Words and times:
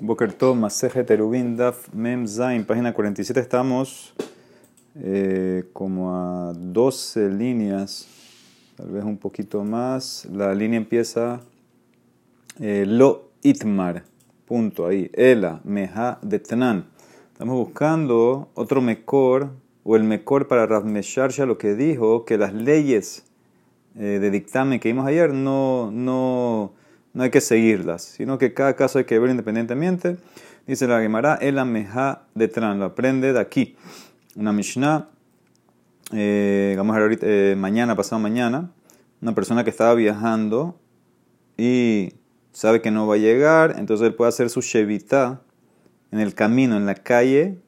Boker 0.00 0.32
Tov, 0.32 0.56
Maseje 0.56 1.04
Terubin, 1.04 1.56
Daf 1.56 1.88
Mem 1.94 2.26
Zain, 2.26 2.64
página 2.64 2.92
47. 2.92 3.38
Estamos 3.38 4.12
eh, 4.96 5.64
como 5.72 6.12
a 6.12 6.52
12 6.52 7.30
líneas, 7.30 8.08
tal 8.76 8.90
vez 8.90 9.04
un 9.04 9.16
poquito 9.16 9.62
más. 9.62 10.26
La 10.32 10.52
línea 10.52 10.78
empieza 10.78 11.42
eh, 12.58 12.84
Lo 12.88 13.30
Itmar, 13.42 14.02
punto 14.46 14.86
ahí. 14.86 15.10
Ela, 15.14 15.60
Meha 15.62 16.18
Detnan. 16.22 16.86
Estamos 17.32 17.54
buscando 17.54 18.48
otro 18.54 18.80
Mekor, 18.80 19.50
o 19.84 19.94
el 19.94 20.02
Mekor 20.02 20.48
para 20.48 20.66
Rav 20.66 20.84
Mesharsha, 20.84 21.46
lo 21.46 21.56
que 21.56 21.76
dijo 21.76 22.24
que 22.24 22.36
las 22.36 22.52
leyes 22.52 23.26
eh, 23.94 24.18
de 24.20 24.30
dictamen 24.32 24.80
que 24.80 24.88
vimos 24.88 25.06
ayer 25.06 25.32
no. 25.32 25.92
no 25.92 26.72
no 27.14 27.22
hay 27.22 27.30
que 27.30 27.40
seguirlas, 27.40 28.02
sino 28.02 28.38
que 28.38 28.52
cada 28.52 28.74
caso 28.74 28.98
hay 28.98 29.04
que 29.04 29.18
ver 29.18 29.30
independientemente. 29.30 30.16
Dice 30.66 30.86
la 30.88 31.00
Gemara, 31.00 31.36
el 31.36 31.58
ameja 31.58 32.24
de 32.34 32.48
Tran, 32.48 32.80
lo 32.80 32.86
aprende 32.86 33.32
de 33.32 33.40
aquí. 33.40 33.76
Una 34.34 34.52
Mishnah, 34.52 35.08
eh, 36.12 36.74
vamos 36.76 36.96
a 36.96 36.98
ver 36.98 37.18
eh, 37.22 37.54
mañana, 37.56 37.94
pasado 37.94 38.20
mañana, 38.20 38.72
una 39.22 39.34
persona 39.34 39.62
que 39.62 39.70
estaba 39.70 39.94
viajando 39.94 40.78
y 41.56 42.14
sabe 42.52 42.82
que 42.82 42.90
no 42.90 43.06
va 43.06 43.14
a 43.14 43.18
llegar, 43.18 43.76
entonces 43.78 44.08
él 44.08 44.14
puede 44.14 44.30
hacer 44.30 44.50
su 44.50 44.60
shevita 44.60 45.40
en 46.10 46.18
el 46.18 46.34
camino, 46.34 46.76
en 46.76 46.84
la 46.84 46.96
calle, 46.96 47.58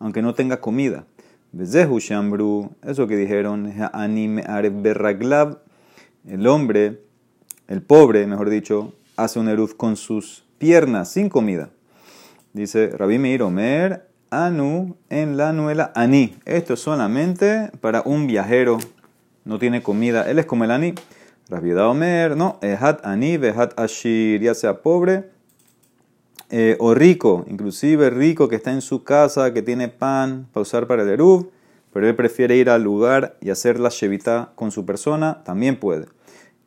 aunque 0.00 0.22
no 0.22 0.34
tenga 0.34 0.60
comida. 0.60 1.06
Eso 1.56 3.06
que 3.06 3.16
dijeron, 3.16 3.72
el 6.26 6.46
hombre 6.46 7.07
el 7.68 7.82
pobre, 7.82 8.26
mejor 8.26 8.50
dicho, 8.50 8.94
hace 9.16 9.38
un 9.38 9.48
eruz 9.48 9.74
con 9.74 9.96
sus 9.96 10.44
piernas, 10.58 11.12
sin 11.12 11.28
comida. 11.28 11.70
Dice 12.52 12.88
Rabbi 12.88 13.18
Meir 13.18 13.42
Omer, 13.42 14.08
Anu 14.30 14.96
en 15.10 15.36
la 15.36 15.52
nuela 15.52 15.92
Ani. 15.94 16.36
Esto 16.44 16.74
es 16.74 16.80
solamente 16.80 17.70
para 17.80 18.02
un 18.04 18.26
viajero, 18.26 18.78
no 19.44 19.58
tiene 19.58 19.82
comida. 19.82 20.28
Él 20.28 20.38
es 20.38 20.46
como 20.46 20.64
el 20.64 20.70
Ani. 20.70 20.94
Rabbi 21.48 21.72
Omer, 21.72 22.36
no, 22.36 22.58
Ehat 22.62 23.04
Ani, 23.06 23.36
Behat 23.36 23.78
Ashir, 23.78 24.40
ya 24.40 24.54
sea 24.54 24.82
pobre 24.82 25.30
eh, 26.50 26.76
o 26.80 26.94
rico, 26.94 27.44
inclusive 27.48 28.08
rico 28.08 28.48
que 28.48 28.56
está 28.56 28.72
en 28.72 28.80
su 28.80 29.04
casa, 29.04 29.52
que 29.52 29.60
tiene 29.60 29.88
pan 29.88 30.48
para 30.52 30.62
usar 30.62 30.86
para 30.86 31.02
el 31.02 31.10
eruv, 31.10 31.50
pero 31.92 32.08
él 32.08 32.16
prefiere 32.16 32.56
ir 32.56 32.70
al 32.70 32.82
lugar 32.82 33.36
y 33.42 33.50
hacer 33.50 33.78
la 33.78 33.90
shevita 33.90 34.52
con 34.54 34.70
su 34.70 34.86
persona, 34.86 35.42
también 35.44 35.76
puede. 35.76 36.06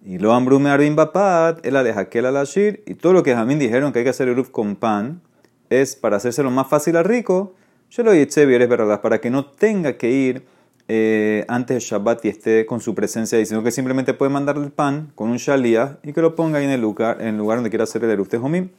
Y 0.03 0.17
lo 0.17 0.33
ambrume 0.33 0.69
arbin 0.69 0.95
bapat, 0.95 1.65
el 1.65 1.75
alejaquel 1.75 2.25
al 2.25 2.37
ashir, 2.37 2.83
y 2.87 2.95
todo 2.95 3.13
lo 3.13 3.23
que 3.23 3.35
Jamín 3.35 3.59
dijeron 3.59 3.93
que 3.93 3.99
hay 3.99 4.05
que 4.05 4.09
hacer 4.09 4.27
el 4.27 4.51
con 4.51 4.75
pan, 4.75 5.21
es 5.69 5.95
para 5.95 6.17
hacérselo 6.17 6.49
más 6.49 6.67
fácil 6.67 6.97
al 6.97 7.05
rico. 7.05 7.53
Yo 7.91 8.03
lo 8.03 8.13
hice, 8.13 8.43
es 8.43 8.69
verdad, 8.69 9.01
para 9.01 9.21
que 9.21 9.29
no 9.29 9.45
tenga 9.45 9.97
que 9.97 10.09
ir 10.09 10.43
eh, 10.87 11.45
antes 11.47 11.75
de 11.75 11.79
Shabbat 11.79 12.25
y 12.25 12.29
esté 12.29 12.65
con 12.65 12.81
su 12.81 12.95
presencia 12.95 13.37
ahí, 13.37 13.45
sino 13.45 13.63
que 13.63 13.71
simplemente 13.71 14.13
puede 14.13 14.31
mandarle 14.31 14.65
el 14.65 14.71
pan 14.71 15.11
con 15.15 15.29
un 15.29 15.37
shalía 15.37 15.99
y 16.03 16.13
que 16.13 16.21
lo 16.21 16.35
ponga 16.35 16.59
ahí 16.59 16.65
en 16.65 16.71
el 16.71 16.81
lugar, 16.81 17.21
en 17.21 17.27
el 17.27 17.37
lugar 17.37 17.57
donde 17.57 17.69
quiera 17.69 17.83
hacer 17.83 18.03
el 18.03 18.09
eruf 18.09 18.29
de 18.29 18.69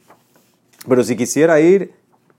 Pero 0.87 1.03
si 1.03 1.15
quisiera 1.15 1.59
ir 1.59 1.93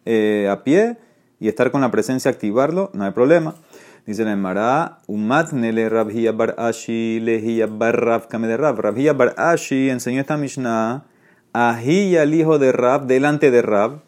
eh, 0.05 0.49
a 0.51 0.62
pie 0.62 0.97
y 1.41 1.49
estar 1.49 1.71
con 1.71 1.81
la 1.81 1.91
presencia, 1.91 2.31
activarlo, 2.31 2.91
no 2.93 3.05
hay 3.05 3.11
problema. 3.11 3.57
Dice 4.06 4.24
la 4.24 4.33
Emara, 4.33 4.98
Umat 5.06 5.52
nele 5.52 5.88
Rabhia 5.88 6.33
bar 6.33 6.55
Ashi 6.58 7.20
lehia 7.20 7.66
bar 7.66 7.97
Rav 7.97 8.28
kame 8.28 8.47
de 8.47 8.56
Rav. 8.56 8.78
Rabhia 8.78 9.14
bar 9.14 9.34
Ashi 9.38 9.88
enseñó 9.88 10.20
esta 10.20 10.36
Mishnah 10.36 11.05
a 11.55 11.80
el 11.80 12.34
hijo 12.34 12.58
de 12.58 12.72
Rab, 12.72 13.06
delante 13.06 13.50
de 13.50 13.62
Rab, 13.62 14.00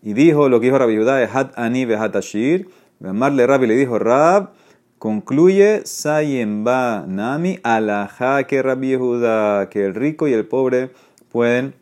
y 0.00 0.14
dijo 0.14 0.48
lo 0.48 0.60
que 0.60 0.66
dijo 0.66 0.78
Rabbi 0.78 0.94
Yudá, 0.94 1.28
Hat 1.30 1.52
ani 1.56 1.84
behat 1.84 2.14
ashir. 2.14 2.68
Rab 3.00 3.62
y 3.64 3.66
le 3.66 3.74
dijo, 3.74 3.98
Rab, 3.98 4.50
concluye 4.98 5.82
Sayemba 5.84 7.04
Nami, 7.06 7.58
alaha 7.64 8.44
que 8.44 8.62
Rabbi 8.62 8.90
Yehuda, 8.90 9.68
que 9.68 9.84
el 9.84 9.94
rico 9.94 10.28
y 10.28 10.32
el 10.32 10.46
pobre 10.46 10.90
pueden 11.32 11.74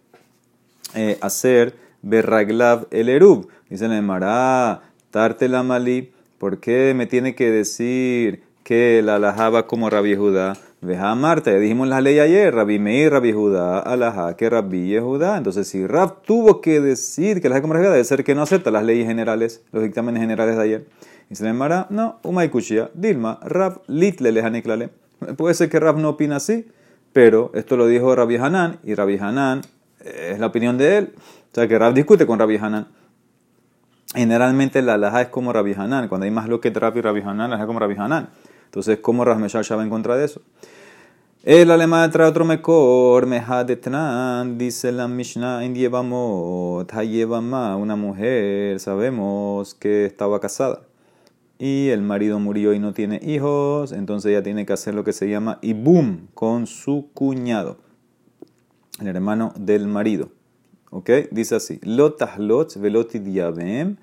eh, 0.94 1.18
hacer 1.20 1.76
berraglav 2.00 2.88
el 2.90 3.10
erub. 3.10 3.48
Dice 3.68 3.86
la 3.86 3.98
Emara, 3.98 4.80
tarte 5.10 5.46
la. 5.46 5.62
¿Por 6.42 6.58
qué 6.58 6.92
me 6.96 7.06
tiene 7.06 7.36
que 7.36 7.52
decir 7.52 8.42
que 8.64 9.00
la 9.04 9.14
alajaba 9.14 9.68
como 9.68 9.88
Rabbi 9.88 10.16
Judá? 10.16 10.54
Veja 10.80 11.14
Marta, 11.14 11.52
ya 11.52 11.58
dijimos 11.58 11.86
la 11.86 12.00
ley 12.00 12.18
ayer, 12.18 12.52
Rabbi 12.52 12.80
Meir, 12.80 13.12
Rabbi 13.12 13.30
Judá, 13.30 13.78
alajá 13.78 14.34
que 14.34 14.50
Rabbi 14.50 14.98
Judá. 14.98 15.38
Entonces, 15.38 15.68
si 15.68 15.86
Rab 15.86 16.22
tuvo 16.22 16.60
que 16.60 16.80
decir 16.80 17.40
que 17.40 17.48
la 17.48 17.62
como 17.62 17.74
Rabbi 17.74 17.86
debe 17.86 18.02
ser 18.02 18.24
que 18.24 18.34
no 18.34 18.42
acepta 18.42 18.72
las 18.72 18.84
leyes 18.84 19.06
generales, 19.06 19.62
los 19.70 19.84
dictámenes 19.84 20.20
generales 20.20 20.56
de 20.56 20.62
ayer. 20.64 20.86
Y 21.30 21.36
se 21.36 21.44
le 21.44 21.50
llama, 21.50 21.86
no, 21.90 22.18
Umay 22.24 22.50
Kushia, 22.50 22.90
Dilma, 22.92 23.38
Rab 23.44 23.82
litle 23.86 24.32
lejaniklale. 24.32 24.88
Puede 25.36 25.54
ser 25.54 25.68
que 25.68 25.78
Rab 25.78 25.98
no 25.98 26.08
opina 26.08 26.38
así, 26.38 26.66
pero 27.12 27.52
esto 27.54 27.76
lo 27.76 27.86
dijo 27.86 28.16
Rabbi 28.16 28.34
Hanan, 28.34 28.80
y 28.82 28.96
Rabbi 28.96 29.16
Hanan 29.16 29.60
es 30.04 30.40
la 30.40 30.46
opinión 30.46 30.76
de 30.76 30.98
él. 30.98 31.12
O 31.16 31.54
sea, 31.54 31.68
que 31.68 31.78
Rab 31.78 31.94
discute 31.94 32.26
con 32.26 32.40
Rabbi 32.40 32.56
Hanan. 32.56 32.88
Generalmente 34.14 34.82
la 34.82 34.94
alhaja 34.94 35.22
es 35.22 35.28
como 35.28 35.52
Rabbi. 35.52 35.74
Cuando 35.74 36.24
hay 36.24 36.30
más 36.30 36.48
lo 36.48 36.60
que 36.60 36.70
Rabbi 36.70 37.00
Rabbi 37.00 37.20
Hanan, 37.20 37.38
la 37.38 37.44
alhaja 37.44 37.62
es 37.62 37.66
como 37.66 37.78
Rabbi 37.78 37.96
Hanan. 37.96 38.28
Entonces, 38.66 38.98
¿cómo 39.00 39.24
Rasmeshal 39.24 39.64
ya 39.64 39.76
va 39.76 39.82
en 39.82 39.90
contra 39.90 40.16
de 40.16 40.24
eso? 40.24 40.40
El 41.44 41.72
alemán 41.72 42.10
trae 42.12 42.28
otro 42.28 42.44
mejor, 42.44 43.28
tran, 43.80 44.58
dice 44.58 44.92
la 44.92 45.08
Mishnah 45.08 45.64
en 45.64 45.74
Yevamot, 45.74 46.94
Hayevama, 46.94 47.76
una 47.76 47.96
mujer, 47.96 48.78
sabemos 48.78 49.74
que 49.74 50.06
estaba 50.06 50.38
casada 50.38 50.82
y 51.58 51.90
el 51.90 52.02
marido 52.02 52.40
murió 52.40 52.74
y 52.74 52.78
no 52.78 52.92
tiene 52.92 53.20
hijos, 53.22 53.92
entonces 53.92 54.30
ella 54.30 54.42
tiene 54.42 54.66
que 54.66 54.72
hacer 54.72 54.94
lo 54.94 55.04
que 55.04 55.12
se 55.12 55.28
llama 55.28 55.58
ibum 55.62 56.26
con 56.34 56.66
su 56.66 57.10
cuñado, 57.14 57.78
el 59.00 59.08
hermano 59.08 59.52
del 59.56 59.86
marido. 59.86 60.30
¿Ok? 60.92 61.10
Dice 61.30 61.56
así: 61.56 61.80
Lotahlot 61.82 62.76
veloti 62.76 63.18
diabem 63.18 63.96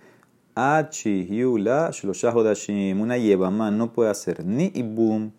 achihiula 0.55 1.91
shloshahodashim. 1.91 2.99
Una 2.99 3.17
yevama 3.17 3.69
no 3.69 3.93
puede 3.93 4.09
hacer 4.09 4.43
ni 4.43 4.71
ibum 4.73 5.31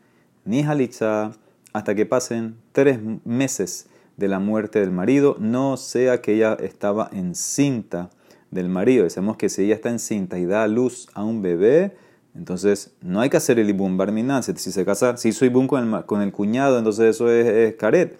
ni 0.44 0.62
halitza 0.62 1.32
hasta 1.72 1.94
que 1.94 2.06
pasen 2.06 2.56
tres 2.72 3.00
meses 3.24 3.86
de 4.16 4.28
la 4.28 4.38
muerte 4.38 4.78
del 4.78 4.92
marido, 4.92 5.36
no 5.40 5.76
sea 5.76 6.20
que 6.20 6.34
ella 6.34 6.56
estaba 6.60 7.08
encinta 7.12 8.10
del 8.50 8.68
marido. 8.68 9.04
Decimos 9.04 9.36
que 9.36 9.48
si 9.48 9.64
ella 9.64 9.74
está 9.74 9.90
encinta 9.90 10.38
y 10.38 10.46
da 10.46 10.68
luz 10.68 11.08
a 11.14 11.24
un 11.24 11.42
bebé, 11.42 11.96
entonces 12.34 12.92
no 13.00 13.20
hay 13.20 13.30
que 13.30 13.38
hacer 13.38 13.58
el 13.58 13.68
ibum 13.70 13.96
barminan. 13.96 14.42
Si 14.42 14.54
se 14.54 14.84
casa, 14.84 15.16
si 15.16 15.30
hizo 15.30 15.44
ibum 15.44 15.66
con 15.66 15.94
el, 15.94 16.04
con 16.04 16.22
el 16.22 16.32
cuñado, 16.32 16.78
entonces 16.78 17.16
eso 17.16 17.30
es, 17.30 17.46
es 17.46 17.74
caret. 17.74 18.18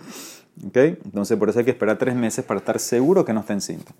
¿Okay? 0.66 0.98
Entonces 1.04 1.38
por 1.38 1.48
eso 1.48 1.58
hay 1.58 1.64
que 1.64 1.70
esperar 1.70 1.98
tres 1.98 2.14
meses 2.14 2.44
para 2.44 2.58
estar 2.58 2.78
seguro 2.78 3.24
que 3.24 3.32
no 3.32 3.40
está 3.40 3.52
encinta. 3.52 3.92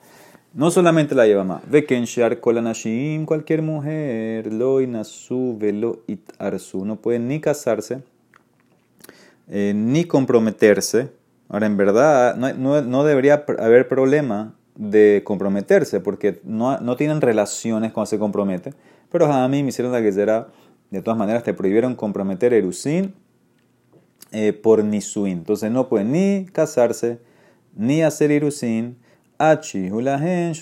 No 0.53 0.71
solamente 0.73 1.15
la 1.15 1.27
lleva 1.27 1.45
más. 1.45 1.63
Ve 1.71 1.85
que 1.85 2.03
kolanashim, 2.41 3.25
cualquier 3.25 3.63
mujer, 3.63 4.53
lo 4.53 4.81
inasu 4.81 5.57
velo 5.57 6.03
it 6.09 6.29
arsu, 6.39 6.85
no 6.85 6.97
puede 6.97 7.21
ni 7.21 7.41
casarse, 7.41 8.03
eh, 9.49 9.73
ni 9.75 10.05
comprometerse. 10.05 11.11
Ahora, 11.49 11.67
en 11.67 11.77
verdad, 11.77 12.35
no, 12.35 12.53
no, 12.53 12.83
no, 12.83 13.05
debería 13.05 13.45
haber 13.59 13.87
problema 13.87 14.55
de 14.75 15.23
comprometerse, 15.25 16.01
porque 16.01 16.41
no, 16.45 16.79
no 16.79 16.97
tienen 16.97 17.21
relaciones 17.21 17.93
cuando 17.93 18.07
se 18.07 18.19
compromete. 18.19 18.75
Pero 19.11 19.27
a 19.33 19.49
mí 19.49 19.63
me 19.63 19.69
hicieron 19.69 19.93
la 19.93 20.03
que 20.03 20.13
será, 20.13 20.49
de 20.91 21.03
todas 21.03 21.19
maneras, 21.19 21.45
te 21.45 21.55
prohibieron 21.55 21.95
comprometer 21.95 22.55
Erusin 22.55 23.15
eh, 24.33 24.53
por 24.53 24.85
Nisuin. 24.85 25.39
Entonces 25.39 25.71
no 25.71 25.89
puede 25.89 26.05
ni 26.05 26.47
casarse, 26.47 27.19
ni 27.77 28.03
hacer 28.03 28.31
Irusin, 28.31 28.97
Achi 29.39 29.91
Hulahen 29.91 30.53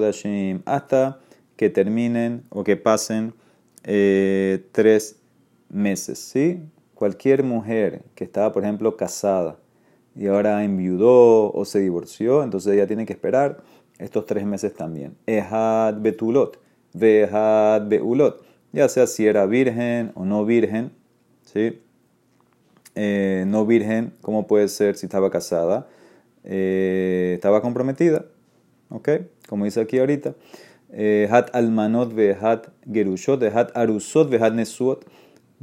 Dashim, 0.00 0.62
hasta 0.64 1.20
que 1.56 1.68
terminen 1.68 2.44
o 2.48 2.64
que 2.64 2.76
pasen 2.76 3.34
eh, 3.84 4.64
tres 4.72 5.16
meses. 5.68 6.18
¿sí? 6.18 6.60
Cualquier 6.94 7.42
mujer 7.42 8.02
que 8.14 8.24
estaba, 8.24 8.52
por 8.52 8.62
ejemplo, 8.62 8.96
casada 8.96 9.58
y 10.14 10.26
ahora 10.26 10.64
enviudó 10.64 11.52
o 11.52 11.64
se 11.64 11.80
divorció, 11.80 12.42
entonces 12.42 12.74
ella 12.74 12.86
tiene 12.86 13.06
que 13.06 13.12
esperar 13.12 13.62
estos 13.98 14.26
tres 14.26 14.44
meses 14.44 14.74
también. 14.74 15.16
Ehad 15.26 16.00
Betulot, 16.00 16.58
Vehad 16.92 17.86
Beulot, 17.88 18.44
ya 18.72 18.88
sea 18.88 19.06
si 19.06 19.26
era 19.26 19.46
virgen 19.46 20.12
o 20.14 20.24
no 20.24 20.44
virgen, 20.44 20.92
¿sí? 21.42 21.80
Eh, 22.94 23.44
no 23.46 23.66
virgen, 23.66 24.12
¿cómo 24.20 24.46
puede 24.46 24.68
ser 24.68 24.96
si 24.96 25.06
estaba 25.06 25.30
casada? 25.30 25.86
Eh, 26.44 27.32
estaba 27.34 27.62
comprometida, 27.62 28.26
¿ok? 28.88 29.08
Como 29.48 29.64
dice 29.64 29.80
aquí 29.80 29.98
ahorita. 29.98 30.34
Eh, 30.92 31.28
hat 31.30 31.54
almanot 31.54 32.12
hat 32.40 32.68
gerushot, 32.90 33.42
hat 33.54 33.76
arusot 33.76 34.32
hat 34.40 34.54
nesuot. 34.54 35.04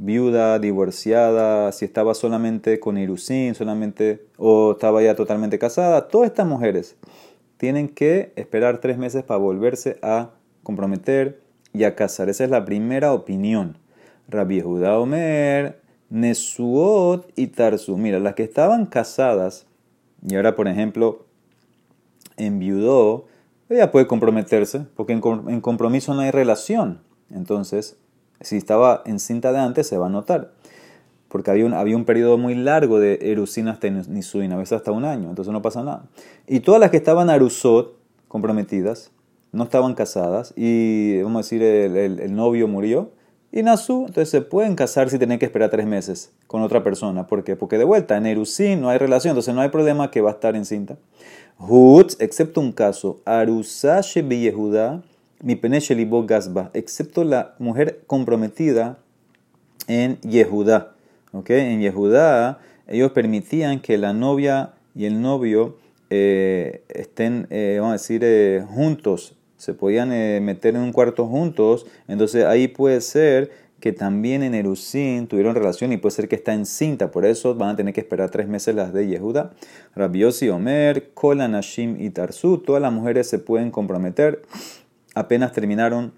Viuda, 0.00 0.60
divorciada, 0.60 1.72
si 1.72 1.84
estaba 1.84 2.14
solamente 2.14 2.78
con 2.78 2.98
irusin, 2.98 3.56
solamente, 3.56 4.26
o 4.36 4.72
estaba 4.72 5.02
ya 5.02 5.16
totalmente 5.16 5.58
casada. 5.58 6.06
Todas 6.06 6.30
estas 6.30 6.46
mujeres 6.46 6.94
tienen 7.56 7.88
que 7.88 8.32
esperar 8.36 8.78
tres 8.78 8.96
meses 8.96 9.24
para 9.24 9.38
volverse 9.38 9.98
a 10.02 10.30
comprometer 10.62 11.40
y 11.72 11.82
a 11.82 11.96
casar. 11.96 12.28
Esa 12.28 12.44
es 12.44 12.50
la 12.50 12.64
primera 12.64 13.12
opinión. 13.12 13.76
Rabbi 14.28 14.60
Judá 14.60 14.98
Omer, 15.00 15.80
Nesuot 16.10 17.32
y 17.36 17.48
Tarsu. 17.48 17.96
Mira, 17.96 18.18
las 18.18 18.34
que 18.34 18.44
estaban 18.44 18.86
casadas 18.86 19.66
y 20.26 20.36
ahora, 20.36 20.56
por 20.56 20.68
ejemplo, 20.68 21.26
enviudó, 22.36 23.26
ella 23.68 23.90
puede 23.90 24.06
comprometerse, 24.06 24.86
porque 24.96 25.12
en 25.12 25.60
compromiso 25.60 26.14
no 26.14 26.20
hay 26.20 26.30
relación. 26.30 27.00
Entonces, 27.30 27.96
si 28.40 28.56
estaba 28.56 29.02
encinta 29.04 29.52
de 29.52 29.58
antes, 29.58 29.86
se 29.86 29.98
va 29.98 30.06
a 30.06 30.10
notar. 30.10 30.52
Porque 31.28 31.50
había 31.50 31.66
un, 31.66 31.74
había 31.74 31.96
un 31.96 32.04
periodo 32.04 32.38
muy 32.38 32.54
largo 32.54 32.98
de 32.98 33.18
Erusina 33.20 33.72
hasta 33.72 33.90
Nisuin, 33.90 34.52
a 34.52 34.56
veces 34.56 34.72
hasta 34.72 34.92
un 34.92 35.04
año, 35.04 35.28
entonces 35.28 35.52
no 35.52 35.60
pasa 35.60 35.82
nada. 35.82 36.06
Y 36.46 36.60
todas 36.60 36.80
las 36.80 36.90
que 36.90 36.96
estaban 36.96 37.28
Arusot, 37.28 37.98
comprometidas, 38.28 39.10
no 39.52 39.64
estaban 39.64 39.94
casadas, 39.94 40.54
y 40.56 41.20
vamos 41.22 41.36
a 41.36 41.42
decir, 41.42 41.62
el, 41.62 42.34
novio 42.34 42.66
murió, 42.66 43.10
y 43.50 43.62
Nasu, 43.62 44.06
entonces 44.06 44.28
se 44.28 44.42
pueden 44.42 44.74
casar 44.74 45.08
si 45.08 45.18
tienen 45.18 45.38
que 45.38 45.46
esperar 45.46 45.70
tres 45.70 45.86
meses 45.86 46.32
con 46.46 46.62
otra 46.62 46.82
persona. 46.82 47.26
¿Por 47.26 47.44
qué? 47.44 47.56
Porque 47.56 47.78
de 47.78 47.84
vuelta, 47.84 48.16
en 48.16 48.26
Erusin 48.26 48.80
no 48.80 48.90
hay 48.90 48.98
relación, 48.98 49.32
entonces 49.32 49.54
no 49.54 49.62
hay 49.62 49.70
problema 49.70 50.10
que 50.10 50.20
va 50.20 50.30
a 50.30 50.34
estar 50.34 50.54
encinta. 50.54 50.96
Hutz, 51.58 52.16
excepto 52.20 52.60
un 52.60 52.72
caso, 52.72 53.20
Arusashe 53.24 54.22
Yehuda, 54.22 55.02
mi 55.40 55.56
peneshelibo 55.56 56.26
gasba, 56.26 56.70
excepto 56.74 57.24
la 57.24 57.54
mujer 57.58 58.02
comprometida 58.06 58.98
en 59.86 60.20
Yehuda. 60.20 60.94
¿Okay? 61.32 61.72
En 61.72 61.80
Yehuda, 61.80 62.58
ellos 62.86 63.12
permitían 63.12 63.80
que 63.80 63.98
la 63.98 64.12
novia 64.12 64.74
y 64.94 65.06
el 65.06 65.20
novio 65.20 65.76
eh, 66.10 66.82
estén, 66.88 67.46
eh, 67.50 67.76
vamos 67.78 67.90
a 67.90 67.92
decir, 67.94 68.22
eh, 68.24 68.64
juntos, 68.68 69.37
se 69.58 69.74
podían 69.74 70.08
meter 70.42 70.74
en 70.76 70.80
un 70.80 70.92
cuarto 70.92 71.26
juntos, 71.26 71.84
entonces 72.08 72.46
ahí 72.46 72.68
puede 72.68 73.02
ser 73.02 73.50
que 73.80 73.92
también 73.92 74.42
en 74.42 74.54
Erusín 74.54 75.26
tuvieron 75.28 75.54
relación 75.54 75.92
y 75.92 75.98
puede 75.98 76.14
ser 76.14 76.28
que 76.28 76.36
está 76.36 76.54
encinta, 76.54 77.10
por 77.10 77.24
eso 77.24 77.54
van 77.54 77.70
a 77.70 77.76
tener 77.76 77.94
que 77.94 78.00
esperar 78.00 78.30
tres 78.30 78.48
meses 78.48 78.74
las 78.74 78.92
de 78.92 79.06
Yehuda. 79.06 79.52
Rabiosi 79.94 80.48
Omer, 80.48 81.10
Kola 81.14 81.46
Nashim 81.46 82.00
y 82.00 82.10
Tarsu, 82.10 82.58
todas 82.58 82.82
las 82.82 82.92
mujeres 82.92 83.28
se 83.28 83.38
pueden 83.38 83.70
comprometer, 83.70 84.42
apenas 85.14 85.52
terminaron 85.52 86.12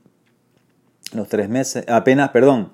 los 1.13 1.29
tres 1.29 1.49
meses, 1.49 1.85
apenas, 1.89 2.31
perdón, 2.31 2.71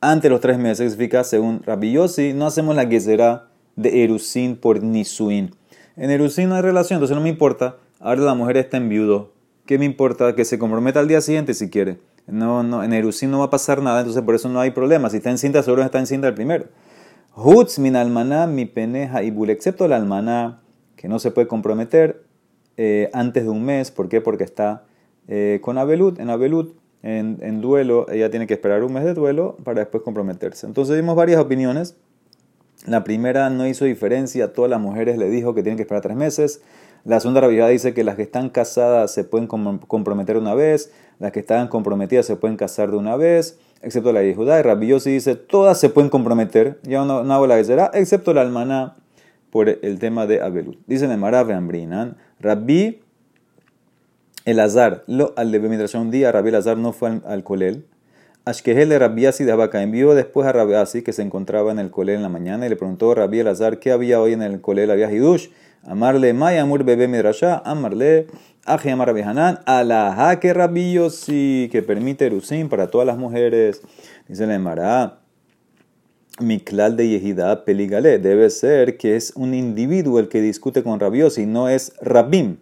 antes 0.00 0.30
los 0.30 0.40
tres 0.40 0.58
meses, 0.58 0.92
significa, 0.92 1.24
según 1.24 1.62
Rabbi 1.62 1.92
Yossi, 1.92 2.32
no 2.32 2.46
hacemos 2.46 2.74
la 2.74 2.88
será 3.00 3.48
de 3.76 4.04
Erusin 4.04 4.56
por 4.56 4.82
Nisuin. 4.82 5.54
En 5.96 6.10
Erusin 6.10 6.48
no 6.48 6.54
hay 6.54 6.62
relación, 6.62 6.96
entonces 6.96 7.14
no 7.14 7.22
me 7.22 7.28
importa. 7.28 7.76
Ahora 7.98 8.22
la 8.22 8.34
mujer 8.34 8.56
está 8.56 8.78
en 8.78 8.88
viudo. 8.88 9.29
¿Qué 9.70 9.78
me 9.78 9.84
importa? 9.84 10.34
Que 10.34 10.44
se 10.44 10.58
comprometa 10.58 10.98
al 10.98 11.06
día 11.06 11.20
siguiente 11.20 11.54
si 11.54 11.70
quiere. 11.70 12.00
No, 12.26 12.64
no, 12.64 12.82
en 12.82 12.92
Erusin 12.92 13.30
no 13.30 13.38
va 13.38 13.44
a 13.44 13.50
pasar 13.50 13.80
nada, 13.80 14.00
entonces 14.00 14.20
por 14.24 14.34
eso 14.34 14.48
no 14.48 14.58
hay 14.58 14.72
problema. 14.72 15.08
Si 15.10 15.18
está 15.18 15.30
encinta, 15.30 15.62
seguro 15.62 15.84
está 15.84 16.00
encinta 16.00 16.26
el 16.26 16.34
primero. 16.34 16.64
Hutz 17.36 17.78
min 17.78 17.94
almaná 17.94 18.48
mi 18.48 18.66
peneja 18.66 19.22
y 19.22 19.32
excepto 19.48 19.86
la 19.86 19.94
almaná, 19.94 20.60
que 20.96 21.06
no 21.06 21.20
se 21.20 21.30
puede 21.30 21.46
comprometer 21.46 22.24
eh, 22.78 23.10
antes 23.12 23.44
de 23.44 23.50
un 23.50 23.64
mes. 23.64 23.92
¿Por 23.92 24.08
qué? 24.08 24.20
Porque 24.20 24.42
está 24.42 24.86
eh, 25.28 25.60
con 25.62 25.78
Abelut, 25.78 26.18
en 26.18 26.30
Abelut 26.30 26.76
en, 27.04 27.60
duelo, 27.60 28.10
ella 28.10 28.28
tiene 28.28 28.48
que 28.48 28.54
esperar 28.54 28.82
un 28.82 28.92
mes 28.92 29.04
de 29.04 29.14
duelo 29.14 29.56
para 29.62 29.82
después 29.82 30.02
comprometerse. 30.02 30.66
Entonces 30.66 30.96
vimos 30.96 31.14
varias 31.14 31.40
opiniones. 31.40 31.94
La 32.88 33.04
primera 33.04 33.50
no 33.50 33.68
hizo 33.68 33.84
diferencia, 33.84 34.52
todas 34.52 34.68
las 34.68 34.80
mujeres 34.80 35.16
le 35.16 35.30
dijo 35.30 35.54
que 35.54 35.62
tienen 35.62 35.76
que 35.76 35.82
esperar 35.82 36.02
tres 36.02 36.16
meses. 36.16 36.60
La 37.04 37.20
segunda 37.20 37.40
realidad 37.40 37.68
dice 37.68 37.94
que 37.94 38.04
las 38.04 38.16
que 38.16 38.22
están 38.22 38.50
casadas 38.50 39.12
se 39.12 39.24
pueden 39.24 39.46
comprometer 39.46 40.36
una 40.36 40.54
vez, 40.54 40.92
las 41.18 41.32
que 41.32 41.40
estaban 41.40 41.68
comprometidas 41.68 42.26
se 42.26 42.36
pueden 42.36 42.56
casar 42.56 42.90
de 42.90 42.96
una 42.96 43.16
vez, 43.16 43.58
excepto 43.82 44.12
la 44.12 44.20
de 44.20 44.34
Judá. 44.34 44.60
Y 44.60 45.10
dice, 45.10 45.36
todas 45.36 45.78
se 45.78 45.88
pueden 45.88 46.10
comprometer, 46.10 46.78
ya 46.82 47.04
no, 47.04 47.22
no 47.24 47.34
hago 47.34 47.46
la 47.46 47.56
que 47.56 47.64
será, 47.64 47.90
excepto 47.94 48.34
la 48.34 48.42
almaná 48.42 48.96
por 49.50 49.68
el 49.68 49.98
tema 49.98 50.26
de 50.26 50.40
Abelut. 50.40 50.78
Dice 50.86 51.04
en 51.06 51.12
el 51.12 51.34
Ambrinan, 51.34 52.16
Rabbi 52.38 53.00
el 54.46 54.58
azar, 54.58 55.04
lo 55.06 55.34
al 55.36 55.52
de 55.52 55.98
un 55.98 56.10
día, 56.10 56.32
Rabbi 56.32 56.54
Azar 56.54 56.78
no 56.78 56.92
fue 56.92 57.20
al, 57.26 57.44
colel. 57.44 57.84
Ashkehel 58.46 58.88
de 58.88 58.98
Rabiasi 58.98 59.44
de 59.44 59.52
Abaca 59.52 59.82
envió 59.82 60.14
después 60.14 60.46
a 60.46 60.52
Rabiasi, 60.52 61.02
que 61.02 61.12
se 61.12 61.20
encontraba 61.20 61.70
en 61.72 61.78
el 61.78 61.90
colel 61.90 62.16
en 62.16 62.22
la 62.22 62.30
mañana, 62.30 62.64
y 62.64 62.70
le 62.70 62.76
preguntó 62.76 63.12
a 63.12 63.16
Rabbi 63.16 63.40
Azar 63.40 63.78
qué 63.78 63.92
había 63.92 64.18
hoy 64.20 64.32
en 64.32 64.40
el 64.40 64.62
colel. 64.62 64.90
Había 64.90 65.12
Hidush, 65.12 65.48
amarle 65.84 66.32
Mayamur 66.32 66.84
bebé 66.84 67.08
midrashá, 67.08 67.62
amarle 67.64 68.26
Aji 68.66 68.90
Amar 68.90 69.08
Rabbi 69.08 69.22
Hanan, 69.22 69.58
alaha 69.64 70.38
que 70.38 70.52
Rabbi 70.52 70.98
que 71.70 71.82
permite 71.82 72.26
Erusim 72.26 72.68
para 72.68 72.88
todas 72.88 73.06
las 73.06 73.16
mujeres. 73.16 73.80
Dice 74.28 74.46
la 74.46 74.54
Emara, 74.54 75.18
Miklal 76.40 76.96
de 76.96 77.08
Yehida 77.08 77.64
Peligale, 77.64 78.18
debe 78.18 78.50
ser 78.50 78.98
que 78.98 79.16
es 79.16 79.32
un 79.34 79.54
individuo 79.54 80.18
el 80.18 80.28
que 80.28 80.42
discute 80.42 80.82
con 80.82 81.00
Rabbi 81.00 81.22
no 81.46 81.68
es 81.68 81.94
Rabim. 82.00 82.58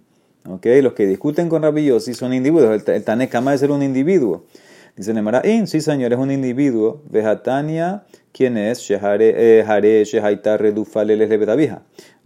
Okay, 0.49 0.81
los 0.81 0.95
que 0.95 1.07
discuten 1.07 1.49
con 1.49 1.63
Rabbi 1.63 1.91
son 2.01 2.33
individuos. 2.33 2.87
El, 2.87 2.95
el 2.95 3.05
Tanekama 3.05 3.53
es 3.53 3.61
ser 3.61 3.71
un 3.71 3.83
individuo. 3.83 4.45
Dice 4.99 5.13
Nemaraín, 5.15 5.67
sí 5.67 5.81
señor, 5.81 6.13
es 6.13 6.19
un 6.19 6.31
individuo. 6.31 7.03
Vejatania, 7.09 8.03
¿quién 8.33 8.57
es? 8.57 8.81
Shehare, 8.81 9.61
eh, 9.61 10.05
Shehaitare, 10.05 10.73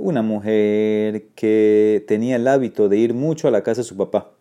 Una 0.02 0.22
mujer 0.22 1.28
que 1.36 2.04
tenía 2.08 2.34
el 2.34 2.48
hábito 2.48 2.88
de 2.88 2.98
ir 2.98 3.14
mucho 3.14 3.46
a 3.46 3.52
la 3.52 3.62
casa 3.62 3.82
de 3.82 3.84
su 3.84 3.96
papá. 3.96 4.32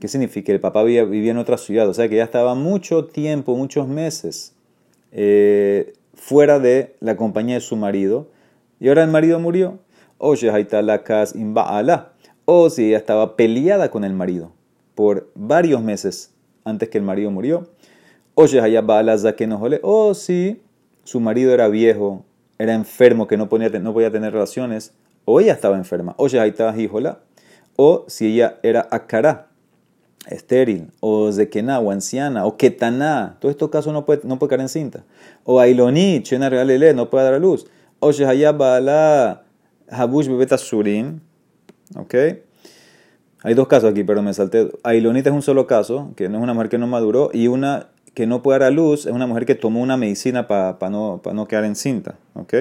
¿Qué 0.00 0.08
significa? 0.08 0.52
El 0.52 0.60
papá 0.60 0.82
vivía, 0.82 1.02
en 1.30 1.36
otra 1.36 1.58
ciudad, 1.58 1.86
o 1.86 1.92
sea 1.92 2.08
que 2.08 2.16
ya 2.16 2.24
estaba 2.24 2.54
mucho 2.54 3.04
tiempo, 3.04 3.54
muchos 3.54 3.86
meses 3.86 4.54
eh, 5.12 5.92
fuera 6.14 6.58
de 6.58 6.96
la 7.00 7.18
compañía 7.18 7.56
de 7.56 7.60
su 7.60 7.76
marido. 7.76 8.28
Y 8.80 8.88
ahora 8.88 9.04
el 9.04 9.10
marido 9.10 9.38
murió. 9.38 9.80
O 10.16 10.34
Shehaitala 10.34 11.04
Kas 11.04 11.36
Imba'ala 11.36 12.12
o 12.46 12.70
si 12.70 12.86
ella 12.86 12.96
estaba 12.96 13.36
peleada 13.36 13.90
con 13.90 14.04
el 14.04 14.14
marido 14.14 14.52
por 14.94 15.30
varios 15.34 15.82
meses 15.82 16.32
antes 16.64 16.88
que 16.88 16.96
el 16.96 17.04
marido 17.04 17.30
murió, 17.30 17.68
o 18.34 18.46
o 19.82 20.14
si 20.14 20.62
su 21.04 21.20
marido 21.20 21.52
era 21.52 21.68
viejo, 21.68 22.24
era 22.62 22.74
enfermo, 22.74 23.26
que 23.26 23.36
no 23.36 23.48
podía, 23.48 23.68
no 23.80 23.92
podía 23.92 24.10
tener 24.10 24.32
relaciones, 24.32 24.92
o 25.24 25.40
ella 25.40 25.52
estaba 25.52 25.76
enferma, 25.76 26.14
o 26.16 26.26
o 27.74 28.04
si 28.06 28.26
ella 28.26 28.58
era 28.62 28.86
acará, 28.90 29.48
estéril, 30.28 30.90
o 31.00 31.32
zekená, 31.32 31.80
o 31.80 31.90
anciana, 31.90 32.46
o 32.46 32.56
ketaná, 32.56 33.36
todos 33.40 33.52
estos 33.52 33.70
casos 33.70 33.92
no 33.92 34.04
puede, 34.04 34.20
no 34.24 34.38
puede 34.38 34.56
caer 34.56 34.68
cinta, 34.68 35.04
o 35.44 35.58
ailoní, 35.58 36.22
chena 36.22 36.48
realele, 36.48 36.94
no 36.94 37.10
puede 37.10 37.24
dar 37.24 37.34
a 37.34 37.38
luz, 37.38 37.66
o 37.98 38.12
bala 38.56 39.42
habush 39.90 40.28
bebeta 40.28 40.56
surin, 40.58 41.20
¿Ok? 41.96 42.14
Hay 43.44 43.54
dos 43.54 43.66
casos 43.66 43.90
aquí, 43.90 44.04
pero 44.04 44.22
me 44.22 44.32
salté. 44.32 44.70
Ailonita 44.82 45.28
es 45.30 45.34
un 45.34 45.42
solo 45.42 45.66
caso, 45.66 46.12
que 46.16 46.28
no 46.28 46.38
es 46.38 46.42
una 46.44 46.54
mujer 46.54 46.68
que 46.70 46.78
no 46.78 46.86
maduró, 46.86 47.30
y 47.32 47.48
una 47.48 47.88
que 48.14 48.26
no 48.26 48.42
puede 48.42 48.60
dar 48.60 48.68
a 48.68 48.70
luz 48.70 49.06
es 49.06 49.12
una 49.12 49.26
mujer 49.26 49.46
que 49.46 49.54
tomó 49.54 49.80
una 49.80 49.96
medicina 49.96 50.46
para 50.46 50.90
no, 50.90 51.20
no 51.32 51.48
quedar 51.48 51.64
encinta. 51.64 52.16
¿Ok? 52.34 52.54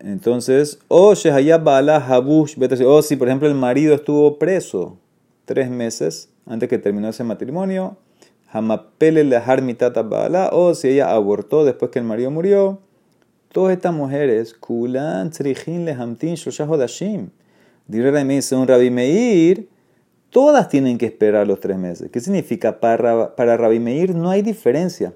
Entonces, 0.00 0.78
o 0.88 1.14
Bala 1.62 1.96
Habush, 1.96 2.56
o 2.84 3.02
si 3.02 3.16
por 3.16 3.28
ejemplo 3.28 3.48
el 3.48 3.54
marido 3.54 3.94
estuvo 3.94 4.38
preso 4.38 4.96
tres 5.44 5.70
meses 5.70 6.28
antes 6.46 6.68
que 6.68 6.78
terminó 6.78 7.08
ese 7.08 7.22
matrimonio, 7.22 7.96
o 8.52 10.74
si 10.74 10.88
ella 10.88 11.12
abortó 11.12 11.64
después 11.64 11.90
que 11.90 12.00
el 12.00 12.04
marido 12.04 12.30
murió, 12.30 12.80
todas 13.52 13.76
estas 13.76 13.94
mujeres, 13.94 14.54
Kulan 14.54 15.30
Tzrichin 15.30 15.84
Lehamtin 15.84 16.36
Dashim 16.78 17.30
Dice 17.86 18.56
un 18.56 18.66
Rabbi 18.66 18.90
Meir, 18.90 19.68
todas 20.32 20.68
tienen 20.68 20.98
que 20.98 21.06
esperar 21.06 21.46
los 21.46 21.60
tres 21.60 21.78
meses. 21.78 22.10
¿Qué 22.10 22.18
significa? 22.18 22.80
Para, 22.80 23.36
para 23.36 23.56
Rabbi 23.56 23.78
Meir 23.78 24.14
no 24.14 24.30
hay 24.30 24.42
diferencia. 24.42 25.12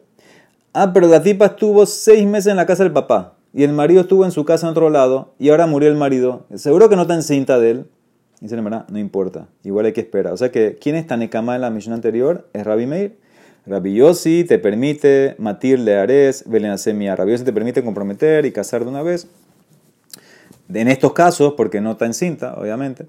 Ah, 0.72 0.92
pero 0.92 1.08
la 1.08 1.22
tipa 1.22 1.46
estuvo 1.46 1.86
seis 1.86 2.26
meses 2.26 2.50
en 2.50 2.56
la 2.56 2.66
casa 2.66 2.84
del 2.84 2.92
papá 2.92 3.34
y 3.54 3.64
el 3.64 3.72
marido 3.72 4.02
estuvo 4.02 4.26
en 4.26 4.30
su 4.30 4.44
casa 4.44 4.66
en 4.66 4.72
otro 4.72 4.90
lado 4.90 5.32
y 5.38 5.48
ahora 5.48 5.66
murió 5.66 5.88
el 5.88 5.96
marido. 5.96 6.44
Seguro 6.54 6.90
que 6.90 6.96
no 6.96 7.02
está 7.02 7.14
encinta 7.14 7.58
de 7.58 7.70
él. 7.70 7.86
Dice 8.40 8.54
la 8.54 8.84
no 8.86 8.98
importa, 8.98 9.48
igual 9.64 9.86
hay 9.86 9.94
que 9.94 10.02
esperar. 10.02 10.34
O 10.34 10.36
sea 10.36 10.52
que, 10.52 10.76
¿quién 10.78 10.94
está 10.94 11.14
Tanekama 11.14 11.54
en 11.54 11.62
la 11.62 11.70
misión 11.70 11.94
anterior? 11.94 12.46
Es 12.52 12.64
Rabbi 12.64 12.86
Meir. 12.86 13.16
Rabbi 13.64 13.94
Yossi 13.94 14.44
te 14.44 14.58
permite 14.58 15.34
matir 15.38 15.78
le 15.78 15.96
ares, 15.96 16.44
Rabbi 16.46 17.30
Yossi 17.30 17.44
te 17.44 17.52
permite 17.54 17.82
comprometer 17.82 18.44
y 18.44 18.52
casar 18.52 18.84
de 18.84 18.90
una 18.90 19.02
vez. 19.02 19.26
En 20.72 20.88
estos 20.88 21.14
casos, 21.14 21.54
porque 21.56 21.80
no 21.80 21.92
está 21.92 22.04
encinta, 22.04 22.54
obviamente. 22.58 23.06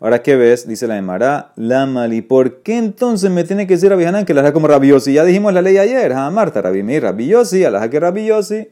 Ahora, 0.00 0.22
¿qué 0.22 0.34
ves? 0.34 0.66
Dice 0.66 0.86
la 0.86 0.96
Emara, 0.96 1.52
la 1.56 1.84
Mali. 1.84 2.22
¿Por 2.22 2.62
qué 2.62 2.78
entonces 2.78 3.30
me 3.30 3.44
tiene 3.44 3.66
que 3.66 3.74
decir 3.74 3.90
Rabbi 3.90 4.04
Hanan 4.04 4.24
que 4.24 4.32
la 4.32 4.40
haga 4.40 4.54
como 4.54 4.66
rabiosi? 4.66 5.12
Ya 5.12 5.24
dijimos 5.24 5.52
la 5.52 5.60
ley 5.60 5.76
ayer, 5.76 6.14
¿ah, 6.14 6.30
Marta, 6.30 6.62
Rabbi 6.62 6.82
Meir, 6.82 7.02
rabiosi, 7.02 7.64
a 7.64 7.70
la 7.70 7.90
que 7.90 8.00
rabiosi. 8.00 8.68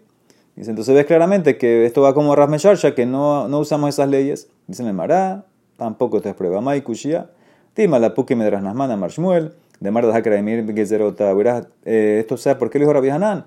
Dice, 0.56 0.70
entonces 0.70 0.94
ves 0.94 1.04
claramente 1.04 1.58
que 1.58 1.85
esto 1.85 2.00
va 2.00 2.14
como 2.14 2.35
Rasmesharsha, 2.35 2.94
que 2.94 3.04
no, 3.04 3.47
no 3.47 3.58
usamos 3.58 3.90
esas 3.90 4.08
leyes. 4.08 4.49
Dice 4.66 4.82
la 4.82 4.88
Emara, 4.90 5.44
Tampoco 5.78 6.18
es 6.18 6.35
prueba. 6.35 6.61
Mai 6.61 6.82
Kushia. 6.82 7.30
Tima 7.73 8.00
la 8.00 8.12
puque 8.12 8.35
medras 8.35 8.62
nasmana 8.62 8.97
marshmuel. 8.97 9.52
De 9.78 9.92
mar 9.92 10.04
de 10.04 10.37
Emir 10.37 10.75
Gezerota. 10.75 11.32
Eh, 11.85 12.16
esto 12.20 12.37
sea, 12.37 12.58
¿por 12.58 12.68
qué 12.68 12.78
le 12.78 12.85
dijo 12.85 12.92
Rabbi 12.92 13.11
Hanan? 13.11 13.44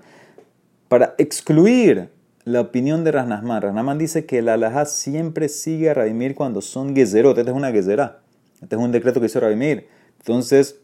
Para 0.88 1.14
excluir 1.18 2.08
la 2.44 2.60
opinión 2.60 3.04
de 3.04 3.12
Rasnasman. 3.12 3.62
Rasnasman 3.62 3.98
dice 3.98 4.26
que 4.26 4.42
la 4.42 4.54
alajá 4.54 4.84
siempre 4.86 5.48
sigue 5.48 5.90
a 5.90 5.94
Rabimir 5.94 6.34
cuando 6.34 6.60
son 6.60 6.94
gezerot. 6.94 7.38
Esta 7.38 7.50
es 7.50 7.56
una 7.56 7.70
gezerá. 7.70 8.20
Este 8.60 8.76
es 8.76 8.82
un 8.82 8.92
decreto 8.92 9.20
que 9.20 9.26
hizo 9.26 9.40
Rabimir. 9.40 9.88
Entonces, 10.18 10.80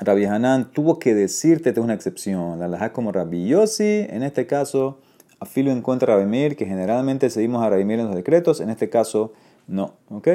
Rabbi 0.00 0.24
Hanan 0.24 0.72
tuvo 0.72 0.98
que 0.98 1.14
decirte, 1.14 1.70
esta 1.70 1.80
es 1.80 1.84
una 1.84 1.94
excepción. 1.94 2.58
La 2.58 2.66
alajá 2.66 2.92
como 2.92 3.12
Rabbi 3.12 3.46
Yossi, 3.46 4.06
en 4.08 4.22
este 4.22 4.46
caso, 4.46 4.98
afilo 5.40 5.70
en 5.70 5.82
contra 5.82 6.14
de 6.14 6.20
Rabimir, 6.22 6.56
que 6.56 6.66
generalmente 6.66 7.30
seguimos 7.30 7.64
a 7.64 7.70
Rabimir 7.70 8.00
en 8.00 8.06
los 8.06 8.16
decretos. 8.16 8.60
En 8.60 8.70
este 8.70 8.88
caso, 8.90 9.32
no. 9.66 9.94
¿Ok? 10.08 10.28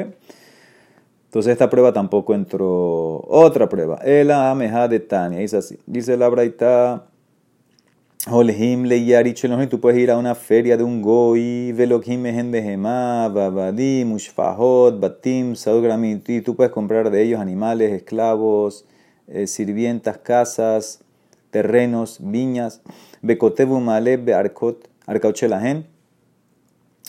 Entonces 1.26 1.52
esta 1.52 1.70
prueba 1.70 1.92
tampoco 1.92 2.34
entró. 2.34 3.24
Otra 3.28 3.68
prueba. 3.68 3.96
El 4.02 4.30
ameja 4.30 4.88
de 4.88 5.00
Tania. 5.00 5.38
Dice 5.38 5.58
así. 5.58 5.78
Dice 5.86 6.16
la 6.16 6.28
Braita. 6.28 7.09
Holhim 8.26 8.84
le 8.84 9.66
tú 9.70 9.80
puedes 9.80 9.98
ir 9.98 10.10
a 10.10 10.18
una 10.18 10.34
feria 10.34 10.76
de 10.76 10.84
un 10.84 11.00
goi, 11.00 11.72
velokhim 11.72 12.20
mehen 12.20 12.50
behemá, 12.50 13.28
babadim, 13.28 14.12
ushfahot, 14.12 15.00
batim, 15.00 15.56
saudgramit, 15.56 16.28
y 16.28 16.42
tú 16.42 16.54
puedes 16.54 16.70
comprar 16.70 17.10
de 17.10 17.22
ellos 17.22 17.40
animales, 17.40 17.92
esclavos, 17.92 18.84
eh, 19.26 19.46
sirvientas, 19.46 20.18
casas, 20.18 21.00
terrenos, 21.50 22.18
viñas, 22.20 22.82
bekotebu 23.22 23.80
maleb 23.80 24.22
bearkot, 24.22 24.86
arcauchelahen, 25.06 25.86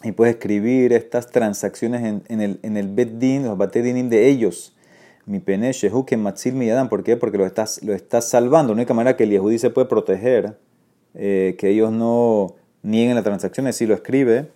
y 0.05 0.13
puedes 0.13 0.35
escribir 0.35 0.93
estas 0.93 1.29
transacciones 1.29 2.03
en, 2.03 2.23
en 2.29 2.39
el, 2.39 2.59
en 2.63 2.77
el 2.77 2.87
beddin, 2.87 3.43
los 3.43 3.57
batedinim 3.57 4.07
de 4.07 4.29
ellos. 4.29 4.77
Mi 5.25 5.39
pene 5.39 5.73
shehu 5.73 6.05
que 6.05 6.15
matzil 6.15 6.55
miyadan, 6.55 6.87
¿por 6.87 7.03
qué? 7.03 7.17
Porque 7.17 7.37
lo 7.37 7.45
estás, 7.45 7.83
lo 7.83 7.93
estás 7.93 8.29
salvando. 8.29 8.71
La 8.71 8.77
única 8.77 8.93
manera 8.93 9.17
que 9.17 9.25
el 9.25 9.31
Yehudi 9.31 9.59
se 9.59 9.69
puede 9.69 9.87
proteger 9.87 10.55
eh, 11.15 11.55
que 11.57 11.69
ellos 11.69 11.91
no 11.91 12.55
nieguen 12.83 13.15
las 13.15 13.23
transacciones 13.23 13.75
si 13.75 13.85
lo 13.85 13.93
escribe 13.93 14.47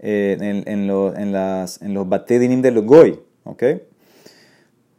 eh, 0.00 0.36
en, 0.40 0.64
en, 0.66 0.86
lo, 0.86 1.14
en, 1.16 1.32
los 1.32 1.80
de 2.26 2.70
los 2.72 2.84
goy. 2.84 3.20
¿okay? 3.44 3.82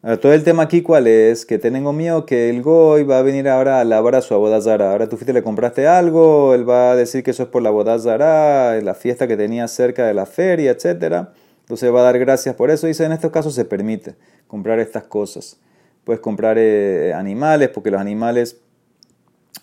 Ahora, 0.02 0.20
todo 0.20 0.34
el 0.34 0.44
tema 0.44 0.64
aquí, 0.64 0.82
¿cuál 0.82 1.08
es? 1.08 1.46
Que 1.46 1.58
tengo 1.58 1.92
miedo 1.92 2.26
que 2.26 2.50
el 2.50 2.62
goy 2.62 3.04
va 3.04 3.20
a 3.20 3.22
venir 3.24 3.50
ahora 3.50 3.80
a 3.80 3.84
lavar 3.84 4.16
a 4.16 4.22
su 4.22 4.34
abodazara. 4.34 4.92
Ahora 4.92 5.10
tú 5.10 5.18
fuiste 5.18 5.34
le 5.34 5.42
compraste 5.42 5.88
algo, 5.88 6.54
él 6.54 6.68
va 6.70 6.92
a 6.92 6.96
decir 6.96 7.24
que 7.24 7.32
eso 7.32 7.44
es 7.44 7.50
por 7.50 7.62
la 7.64 7.70
abodazara, 7.70 8.80
la 8.82 8.94
fiesta 8.94 9.28
que 9.28 9.36
tenía 9.36 9.68
cerca 9.68 10.06
de 10.06 10.14
la 10.14 10.26
feria, 10.26 10.72
etc. 10.72 11.30
Entonces 11.62 11.92
va 11.92 12.02
a 12.02 12.04
dar 12.04 12.20
gracias 12.20 12.56
por 12.56 12.70
eso. 12.70 12.86
Dice, 12.86 13.04
en 13.04 13.14
estos 13.14 13.32
casos 13.32 13.56
se 13.56 13.66
permite 13.66 14.16
comprar 14.48 14.80
estas 14.80 15.04
cosas. 15.04 15.60
Puedes 16.04 16.22
comprar 16.22 16.58
eh, 16.60 17.12
animales, 17.16 17.70
porque 17.70 17.90
los 17.90 18.00
animales 18.00 18.62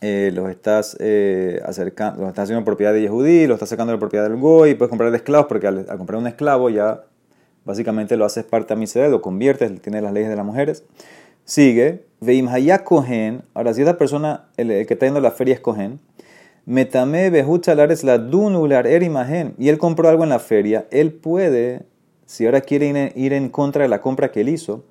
eh, 0.00 0.30
los 0.34 0.50
estás 0.50 0.96
eh, 1.00 1.60
acercando, 1.64 2.26
estás 2.28 2.44
haciendo 2.44 2.64
propiedad 2.64 2.92
de 2.92 3.02
Yehudí, 3.02 3.46
los 3.46 3.56
estás 3.56 3.68
sacando 3.68 3.92
de 3.92 3.96
la 3.96 4.00
propiedad 4.00 4.28
del 4.28 4.38
Goy, 4.38 4.74
puedes 4.74 4.88
comprar 4.88 5.14
esclavos, 5.14 5.46
porque 5.46 5.66
al, 5.66 5.86
comprar 5.98 6.18
un 6.18 6.26
esclavo 6.26 6.70
ya 6.70 7.04
básicamente 7.64 8.16
lo 8.16 8.24
haces 8.24 8.44
parte 8.44 8.72
a 8.72 8.76
Misrael, 8.76 9.10
lo 9.10 9.20
conviertes, 9.22 9.80
tiene 9.80 10.00
las 10.00 10.12
leyes 10.12 10.28
de 10.28 10.36
las 10.36 10.44
mujeres. 10.44 10.84
Sigue, 11.44 12.04
Veim 12.20 12.48
Kohen, 12.84 13.42
ahora 13.54 13.74
si 13.74 13.82
esa 13.82 13.98
persona, 13.98 14.46
el, 14.56 14.86
que 14.86 14.94
está 14.94 15.06
yendo 15.06 15.18
a 15.18 15.22
la 15.22 15.30
feria 15.30 15.54
es 15.54 15.60
Kohen, 15.60 16.00
Metame 16.64 17.30
Behutalares 17.30 18.04
la 18.04 18.18
Dunular 18.18 18.86
Erimahen, 18.86 19.54
y 19.58 19.68
él 19.68 19.78
compró 19.78 20.08
algo 20.08 20.22
en 20.22 20.30
la 20.30 20.38
feria, 20.38 20.86
él 20.90 21.12
puede, 21.12 21.82
si 22.26 22.46
ahora 22.46 22.60
quiere 22.60 23.12
ir 23.16 23.32
en 23.32 23.48
contra 23.48 23.82
de 23.82 23.88
la 23.88 24.00
compra 24.00 24.30
que 24.30 24.42
él 24.42 24.48
hizo, 24.48 24.84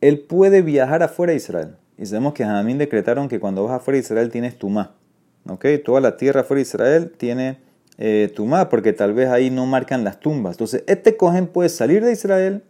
él 0.00 0.20
puede 0.20 0.60
viajar 0.60 1.02
afuera 1.02 1.32
de 1.32 1.38
Israel. 1.38 1.76
Y 1.98 2.06
sabemos 2.06 2.34
que 2.34 2.44
Jamín 2.44 2.78
decretaron 2.78 3.28
que 3.28 3.38
cuando 3.38 3.64
vas 3.64 3.74
afuera 3.74 3.96
de 3.96 4.00
Israel 4.00 4.30
tienes 4.30 4.58
tumá. 4.58 4.92
¿Ok? 5.48 5.66
Toda 5.84 6.00
la 6.00 6.16
tierra 6.16 6.42
fuera 6.44 6.58
de 6.58 6.62
Israel 6.62 7.12
tiene 7.16 7.58
eh, 7.98 8.32
tumá, 8.34 8.68
porque 8.68 8.92
tal 8.92 9.12
vez 9.12 9.28
ahí 9.28 9.50
no 9.50 9.66
marcan 9.66 10.02
las 10.02 10.18
tumbas. 10.18 10.54
Entonces, 10.54 10.82
este 10.86 11.16
cohen 11.16 11.46
puede 11.46 11.68
salir 11.68 12.04
de 12.04 12.12
Israel, 12.12 12.62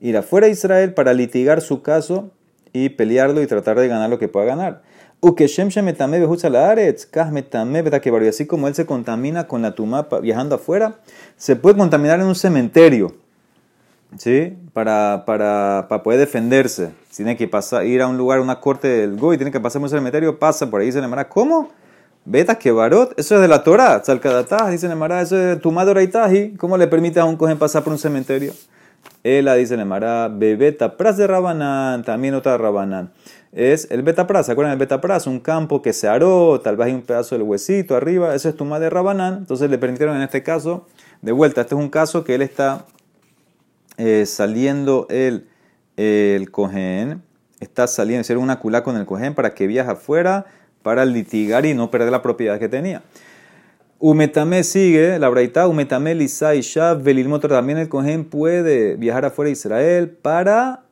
ir 0.00 0.16
afuera 0.16 0.46
de 0.46 0.52
Israel 0.52 0.94
para 0.94 1.12
litigar 1.12 1.60
su 1.60 1.82
caso 1.82 2.30
y 2.72 2.90
pelearlo 2.90 3.42
y 3.42 3.46
tratar 3.46 3.78
de 3.78 3.88
ganar 3.88 4.08
lo 4.08 4.18
que 4.18 4.28
pueda 4.28 4.46
ganar. 4.46 4.82
Así 8.28 8.46
como 8.46 8.68
él 8.68 8.74
se 8.74 8.86
contamina 8.86 9.46
con 9.46 9.62
la 9.62 9.74
tumá 9.74 10.08
viajando 10.22 10.54
afuera, 10.54 11.00
se 11.36 11.56
puede 11.56 11.76
contaminar 11.76 12.20
en 12.20 12.26
un 12.26 12.34
cementerio 12.34 13.14
¿sí? 14.18 14.56
Para, 14.72 15.24
para, 15.26 15.86
para, 15.88 16.02
poder 16.02 16.20
defenderse. 16.20 16.92
Tiene 17.14 17.36
que 17.36 17.48
pasar, 17.48 17.86
ir 17.86 18.02
a 18.02 18.06
un 18.06 18.16
lugar, 18.16 18.40
una 18.40 18.60
corte 18.60 18.88
del 18.88 19.16
Goy, 19.16 19.36
tiene 19.36 19.50
que 19.50 19.60
pasar 19.60 19.82
un 19.82 19.88
cementerio, 19.88 20.38
pasa 20.38 20.70
por 20.70 20.80
ahí, 20.80 20.86
dice 20.86 21.00
Nemara, 21.00 21.28
¿cómo? 21.28 21.70
Betas 22.24 22.56
que 22.56 22.72
barot, 22.72 23.18
eso 23.18 23.36
es 23.36 23.40
de 23.40 23.48
la 23.48 23.62
Torah, 23.62 24.02
Tzalkadatah, 24.02 24.70
dice 24.70 24.88
Nemara, 24.88 25.20
eso 25.20 25.36
es 25.36 25.44
de 25.44 25.56
tu 25.56 25.72
¿cómo 26.58 26.76
le 26.76 26.88
permite 26.88 27.20
a 27.20 27.24
un 27.24 27.36
cohen 27.36 27.58
pasar 27.58 27.84
por 27.84 27.92
un 27.92 27.98
cementerio? 27.98 28.52
Ela 29.22 29.54
dice 29.54 29.76
Nemara, 29.76 30.28
bebeta 30.28 30.96
pras 30.96 31.16
de 31.16 31.26
Rabanán, 31.26 32.02
también 32.02 32.34
otra 32.34 32.58
Rabanán. 32.58 33.12
Es 33.52 33.88
el 33.90 34.02
betapras, 34.02 34.46
¿se 34.46 34.52
acuerdan 34.52 34.72
del 34.72 34.78
betapras? 34.78 35.26
Un 35.26 35.40
campo 35.40 35.82
que 35.82 35.92
se 35.92 36.08
aró, 36.08 36.60
tal 36.60 36.76
vez 36.76 36.88
hay 36.88 36.94
un 36.94 37.02
pedazo 37.02 37.36
del 37.36 37.42
huesito 37.42 37.96
arriba, 37.96 38.34
eso 38.34 38.48
es 38.48 38.56
tu 38.56 38.64
de 38.68 38.90
Rabanán, 38.90 39.38
entonces 39.38 39.70
le 39.70 39.78
permitieron 39.78 40.16
en 40.16 40.22
este 40.22 40.42
caso, 40.42 40.86
de 41.22 41.32
vuelta, 41.32 41.62
este 41.62 41.74
es 41.74 41.80
un 41.80 41.88
caso 41.88 42.24
que 42.24 42.34
él 42.34 42.42
está 42.42 42.84
eh, 43.96 44.24
saliendo 44.26 45.06
el, 45.10 45.48
el 45.96 46.50
cohen, 46.50 47.22
está 47.60 47.86
saliendo, 47.86 48.20
hacer 48.20 48.38
una 48.38 48.58
culá 48.58 48.82
con 48.82 48.96
el 48.96 49.06
cohen 49.06 49.34
para 49.34 49.54
que 49.54 49.66
viaje 49.66 49.90
afuera 49.90 50.46
para 50.82 51.04
litigar 51.04 51.66
y 51.66 51.74
no 51.74 51.90
perder 51.90 52.12
la 52.12 52.22
propiedad 52.22 52.58
que 52.58 52.68
tenía. 52.68 53.02
Umetame 53.98 54.62
sigue, 54.62 55.18
la 55.18 55.30
braita, 55.30 55.66
Umetame 55.66 56.14
Lisa 56.14 56.54
y 56.54 56.60
Shav, 56.60 57.02
también 57.48 57.78
el 57.78 57.88
cohen 57.88 58.26
puede 58.26 58.96
viajar 58.96 59.24
afuera 59.24 59.46
de 59.46 59.52
Israel 59.52 60.10
para 60.10 60.82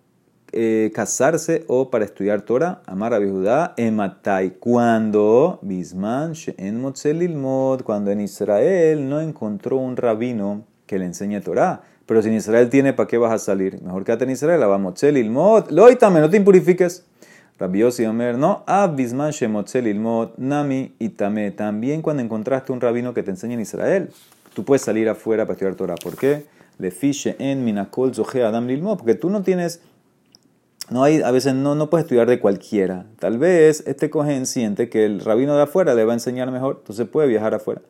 eh, 0.52 0.90
casarse 0.94 1.64
o 1.66 1.90
para 1.90 2.06
estudiar 2.06 2.42
Torah, 2.42 2.80
amar 2.86 3.12
a 3.12 3.18
Judá, 3.18 3.74
ematai, 3.76 4.52
cuando 4.58 5.58
Bisman, 5.62 6.32
en 6.56 6.80
Motzelilmod, 6.80 7.82
cuando 7.82 8.10
en 8.10 8.20
Israel 8.22 9.08
no 9.08 9.20
encontró 9.20 9.76
un 9.76 9.96
rabino 9.96 10.64
que 10.86 10.98
le 10.98 11.06
enseñe 11.06 11.40
Torah. 11.40 11.82
Pero 12.06 12.22
si 12.22 12.28
en 12.28 12.34
Israel 12.34 12.68
tiene, 12.68 12.92
¿para 12.92 13.06
qué 13.06 13.18
vas 13.18 13.32
a 13.32 13.38
salir? 13.38 13.80
Mejor 13.82 14.04
quédate 14.04 14.24
en 14.24 14.30
Israel, 14.30 14.62
avamotzel 14.62 15.16
ilmot, 15.16 15.70
loitame, 15.70 16.20
no 16.20 16.28
te 16.28 16.36
impurifiques. 16.36 17.04
Rabbi 17.58 17.78
Yossi 17.78 18.04
Omer, 18.04 18.36
no, 18.36 18.62
abisman 18.66 19.30
shemotzel 19.30 19.86
ilmot, 19.86 20.36
nami 20.38 20.92
itame. 20.98 21.50
También 21.52 22.02
cuando 22.02 22.22
encontraste 22.22 22.72
un 22.72 22.80
rabino 22.80 23.14
que 23.14 23.22
te 23.22 23.30
enseña 23.30 23.54
en 23.54 23.60
Israel, 23.60 24.10
tú 24.54 24.64
puedes 24.64 24.82
salir 24.82 25.08
afuera 25.08 25.44
para 25.44 25.54
estudiar 25.54 25.76
Torah. 25.76 25.94
¿Por 25.94 26.16
qué? 26.16 26.46
Le 26.78 26.90
fiche 26.90 27.36
en 27.38 27.64
minakol 27.64 28.14
zohe 28.14 28.42
adam 28.42 28.66
lilmot, 28.66 28.98
porque 28.98 29.14
tú 29.14 29.30
no 29.30 29.42
tienes, 29.42 29.80
no 30.90 31.04
hay, 31.04 31.22
a 31.22 31.30
veces 31.30 31.54
no, 31.54 31.74
no 31.74 31.88
puedes 31.88 32.04
estudiar 32.04 32.28
de 32.28 32.40
cualquiera. 32.40 33.06
Tal 33.18 33.38
vez 33.38 33.84
este 33.86 34.10
cogen 34.10 34.44
siente 34.46 34.90
que 34.90 35.06
el 35.06 35.20
rabino 35.20 35.56
de 35.56 35.62
afuera 35.62 35.94
le 35.94 36.04
va 36.04 36.12
a 36.12 36.16
enseñar 36.16 36.50
mejor, 36.50 36.78
entonces 36.80 37.06
puede 37.08 37.28
viajar 37.28 37.54
afuera. 37.54 37.80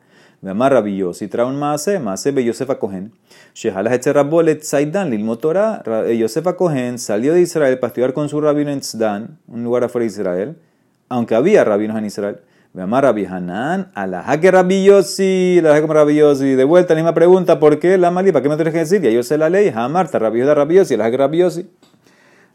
Me 0.45 0.51
amarra 0.51 0.83
y 0.87 1.27
trae 1.27 1.43
un 1.43 1.55
maase, 1.55 1.97
maase 1.97 2.31
be 2.31 2.43
Yosefa 2.43 2.77
Cohen. 2.77 3.11
Shehalah 3.55 3.95
Etzerabolet 3.95 4.61
Saidan 4.61 5.09
Lilmot 5.09 5.41
Torah. 5.41 5.81
Yosefa 6.13 6.55
Cohen 6.55 6.99
salió 6.99 7.33
de 7.33 7.41
Israel 7.41 7.79
para 7.79 7.87
estudiar 7.87 8.13
con 8.13 8.29
su 8.29 8.39
rabino 8.39 8.69
en 8.69 8.79
Tzdan, 8.79 9.39
un 9.47 9.63
lugar 9.63 9.85
afuera 9.85 10.03
de 10.03 10.11
Israel, 10.11 10.55
aunque 11.09 11.33
había 11.33 11.63
rabinos 11.63 11.97
en 11.97 12.05
Israel. 12.05 12.41
Me 12.73 12.83
amarra 12.83 13.09
Hanan, 13.09 13.89
alaha 13.95 14.39
que 14.39 14.51
Rabbi 14.51 14.83
Yossi, 14.83 15.63
como 15.81 15.93
Rabbi 15.93 16.17
Yossi. 16.17 16.53
De 16.53 16.63
vuelta, 16.63 16.93
la 16.93 16.99
misma 16.99 17.15
pregunta, 17.15 17.59
¿por 17.59 17.79
qué 17.79 17.97
la 17.97 18.11
mali? 18.11 18.31
¿Para 18.31 18.43
qué 18.43 18.49
me 18.49 18.55
tienes 18.55 18.73
que 18.73 18.79
decir? 18.81 19.01
Ya 19.01 19.09
yo 19.09 19.23
sé 19.23 19.39
la 19.39 19.49
ley, 19.49 19.73
Hamarta, 19.73 20.19
Rabbi 20.19 20.41
Yoda, 20.41 20.53
Rabbi 20.53 20.75
Yossi, 20.75 20.95
la 20.95 21.09
que 21.09 21.17
Rabbi 21.17 21.39
Yossi. 21.39 21.67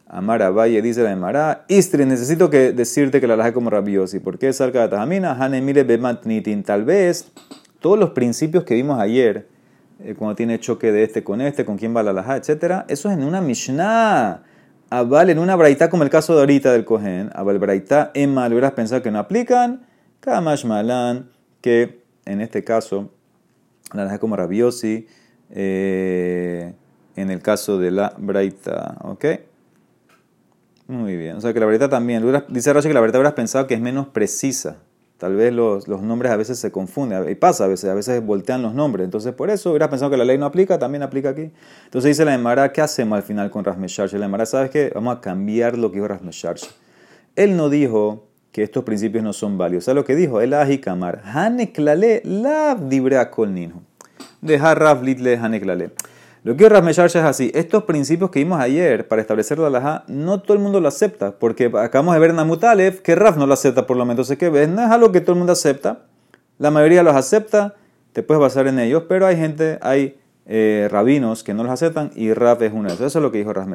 Amara 0.07 0.51
Valle 0.51 0.81
dice 0.81 1.03
la 1.03 1.11
Emara, 1.11 1.65
Istri, 1.67 2.05
necesito 2.05 2.51
que 2.51 2.73
decirte 2.73 3.21
que 3.21 3.27
la 3.27 3.37
laje 3.37 3.53
como 3.53 3.69
Rabbi 3.69 3.95
Yossi. 3.95 4.21
¿Por 4.21 4.39
qué 4.39 4.53
salga 4.53 4.83
de 4.83 4.89
Tajamina? 4.91 5.33
Hanemile 5.33 5.83
Bematnitin. 5.83 6.63
Tal 6.63 6.85
vez 6.85 7.33
todos 7.81 7.99
los 7.99 8.11
principios 8.11 8.65
que 8.65 8.75
vimos 8.75 9.01
ayer, 9.01 9.49
eh, 10.05 10.15
cuando 10.17 10.37
tiene 10.37 10.61
choque 10.61 10.93
de 10.93 11.03
este 11.03 11.25
con 11.25 11.41
este, 11.41 11.65
con 11.65 11.77
quién 11.77 11.97
va 11.97 12.03
la 12.03 12.13
laja, 12.13 12.37
etc., 12.37 12.85
eso 12.89 13.11
es 13.11 13.19
en 13.19 13.25
una 13.25 13.41
Mishnah. 13.41 14.43
Abal 14.93 15.31
en 15.31 15.39
una 15.39 15.55
braita 15.55 15.89
como 15.89 16.03
el 16.03 16.11
caso 16.11 16.35
de 16.35 16.41
ahorita 16.41 16.73
del 16.73 16.85
Kohen, 16.85 17.31
Abal 17.33 17.59
braita 17.59 18.11
Emma, 18.13 18.49
lo 18.49 18.57
hubieras 18.57 18.73
pensado 18.73 19.03
que 19.03 19.11
no 19.11 19.21
aplican, 19.21 19.87
Kamash 20.19 20.65
Malan, 20.65 21.31
que 21.61 22.03
en 22.25 22.41
este 22.41 22.65
caso, 22.65 23.11
la 23.95 24.05
laja 24.05 24.19
como 24.19 24.35
rabiosi, 24.35 25.07
eh, 25.51 26.75
en 27.15 27.31
el 27.31 27.41
caso 27.41 27.79
de 27.79 27.93
la 27.93 28.15
braita, 28.19 28.97
¿ok? 29.03 29.25
Muy 30.89 31.17
bien, 31.17 31.37
o 31.37 31.41
sea 31.41 31.53
que 31.53 31.61
la 31.61 31.67
braita 31.67 31.89
también, 31.89 32.25
dice 32.49 32.73
Rashi 32.73 32.89
que 32.89 32.95
la 32.95 33.01
braita 33.01 33.19
hubieras 33.19 33.35
pensado 33.35 33.69
que 33.69 33.75
es 33.75 33.81
menos 33.81 34.09
precisa 34.09 34.79
Tal 35.21 35.37
vez 35.37 35.53
los, 35.53 35.87
los, 35.87 36.01
nombres 36.01 36.33
a 36.33 36.37
veces 36.37 36.59
se 36.59 36.73
confunden, 36.73 37.29
y 37.29 37.35
pasa 37.35 37.65
a 37.65 37.69
veces, 37.69 37.91
a 37.91 37.95
veces 37.95 38.25
voltean 38.25 38.63
los 38.63 38.73
nombres. 38.73 39.05
Entonces, 39.05 39.35
por 39.35 39.51
eso 39.51 39.69
hubieras 39.69 39.91
pensado 39.91 40.11
que 40.11 40.17
la 40.17 40.25
ley 40.25 40.39
no 40.39 40.47
aplica, 40.47 40.79
también 40.79 41.03
aplica 41.03 41.29
aquí. 41.29 41.51
Entonces 41.85 42.09
dice 42.09 42.25
la 42.25 42.33
Emara, 42.33 42.73
¿qué 42.73 42.81
hacemos 42.81 43.19
al 43.19 43.23
final 43.23 43.51
con 43.51 43.63
Rasmesharsh? 43.63 44.15
La 44.15 44.25
Emara, 44.25 44.47
¿sabes 44.47 44.71
qué? 44.71 44.91
Vamos 44.95 45.15
a 45.15 45.21
cambiar 45.21 45.77
lo 45.77 45.91
que 45.91 45.97
dijo 45.97 46.09
Rasmesharsh. 46.09 46.65
Él 47.37 47.55
no 47.55 47.69
dijo 47.69 48.29
que 48.51 48.63
estos 48.63 48.83
principios 48.83 49.23
no 49.23 49.35
son 49.35 49.59
válidos. 49.59 49.85
¿Sabes 49.85 49.97
lo 49.97 50.07
que 50.07 50.17
dijo? 50.17 50.41
El 50.41 50.55
ajikamar. 50.55 51.21
Haneklale 51.23 52.23
la 52.25 52.75
dibrea 52.75 53.31
kol 53.31 53.53
ninhu. 53.53 53.83
Dejar 54.41 54.79
Rav 54.79 55.03
litle 55.03 55.37
haneklale. 55.37 55.91
Lo 56.43 56.57
que 56.57 56.69
Rav 56.71 56.89
es 56.89 56.99
así. 56.99 57.51
Estos 57.55 57.85
principios 57.85 58.31
que 58.31 58.39
vimos 58.39 58.59
ayer 58.61 59.07
para 59.07 59.21
establecer 59.21 59.59
la 59.59 59.67
alajá, 59.67 60.05
no 60.09 60.41
todo 60.41 60.55
el 60.55 60.63
mundo 60.63 60.81
lo 60.81 60.89
acepta. 60.89 61.33
Porque 61.39 61.71
acabamos 61.77 62.15
de 62.15 62.21
ver 62.21 62.31
en 62.31 62.39
Amutalev 62.39 63.03
que 63.03 63.15
Rav 63.15 63.37
no 63.37 63.47
lo 63.47 63.53
acepta 63.53 63.87
por 63.87 63.99
lo 63.99 64.07
menos. 64.07 64.31
Entonces, 64.31 64.39
que 64.39 64.67
no 64.67 64.83
es 64.83 64.91
algo 64.91 65.13
que 65.13 65.21
todo 65.21 65.33
el 65.33 65.39
mundo 65.39 65.53
acepta. 65.53 66.07
La 66.57 66.71
mayoría 66.71 67.03
los 67.03 67.15
acepta. 67.15 67.75
Te 68.15 68.23
puedes 68.23 68.41
basar 68.41 68.67
en 68.69 68.79
ellos. 68.79 69.05
Pero 69.07 69.27
hay 69.27 69.37
gente, 69.37 69.79
hay 69.83 70.19
eh, 70.47 70.89
rabinos 70.91 71.45
que 71.45 71.53
no 71.53 71.63
los 71.63 71.73
aceptan. 71.73 72.11
Y 72.15 72.33
Rav 72.33 72.63
es 72.63 72.73
uno 72.73 72.89
de 72.89 72.95
esos. 72.95 73.07
Eso 73.07 73.19
es 73.19 73.23
lo 73.23 73.31
que 73.31 73.39
dijo 73.39 73.53
Rav 73.53 73.69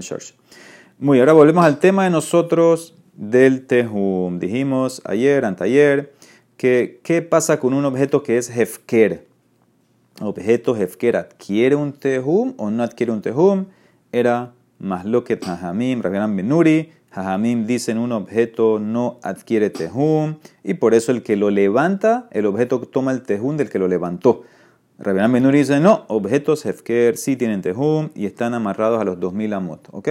Muy, 0.98 1.20
ahora 1.20 1.34
volvemos 1.34 1.66
al 1.66 1.78
tema 1.78 2.06
de 2.06 2.10
nosotros 2.10 2.96
del 3.14 3.68
Tehum. 3.68 4.40
Dijimos 4.40 5.04
ayer, 5.06 5.46
anteayer, 5.46 6.14
que 6.58 7.00
qué 7.04 7.22
pasa 7.22 7.60
con 7.60 7.76
un 7.76 7.86
objeto 7.86 8.24
que 8.24 8.40
es 8.40 8.50
Hefker 8.50 9.35
objeto 10.22 10.76
Hefker 10.76 11.18
adquiere 11.18 11.76
un 11.76 11.94
Tehum 11.94 12.54
o 12.58 12.70
no 12.70 12.84
adquiere 12.84 13.12
un 13.12 13.22
Tehum, 13.22 13.66
era 14.12 14.54
más 14.80 15.06
lo 15.06 15.24
que 15.24 15.38
Jajamim, 15.38 16.02
Rabbinan 16.02 16.36
Benuri. 16.36 16.92
Jajamim 17.12 17.66
dicen 17.66 17.98
un 17.98 18.12
objeto 18.12 18.80
no 18.80 19.20
adquiere 19.24 19.70
Tehum 19.70 20.36
y 20.64 20.76
por 20.76 20.94
eso 20.94 21.12
el 21.12 21.24
que 21.24 21.36
lo 21.36 21.50
levanta, 21.50 22.28
el 22.32 22.46
objeto 22.46 22.80
toma 22.82 23.12
el 23.12 23.24
Tehum 23.24 23.58
del 23.58 23.70
que 23.70 23.80
lo 23.80 23.88
levantó. 23.88 24.44
Rabbinan 25.00 25.32
Benuri 25.32 25.60
dice 25.60 25.80
no, 25.80 26.06
objetos 26.08 26.66
Hefker 26.66 27.18
sí 27.18 27.36
tienen 27.36 27.62
Tehum 27.62 28.10
y 28.16 28.26
están 28.26 28.54
amarrados 28.54 29.02
a 29.02 29.04
los 29.04 29.20
2000 29.20 29.54
amot. 29.54 29.88
¿ok? 29.92 30.10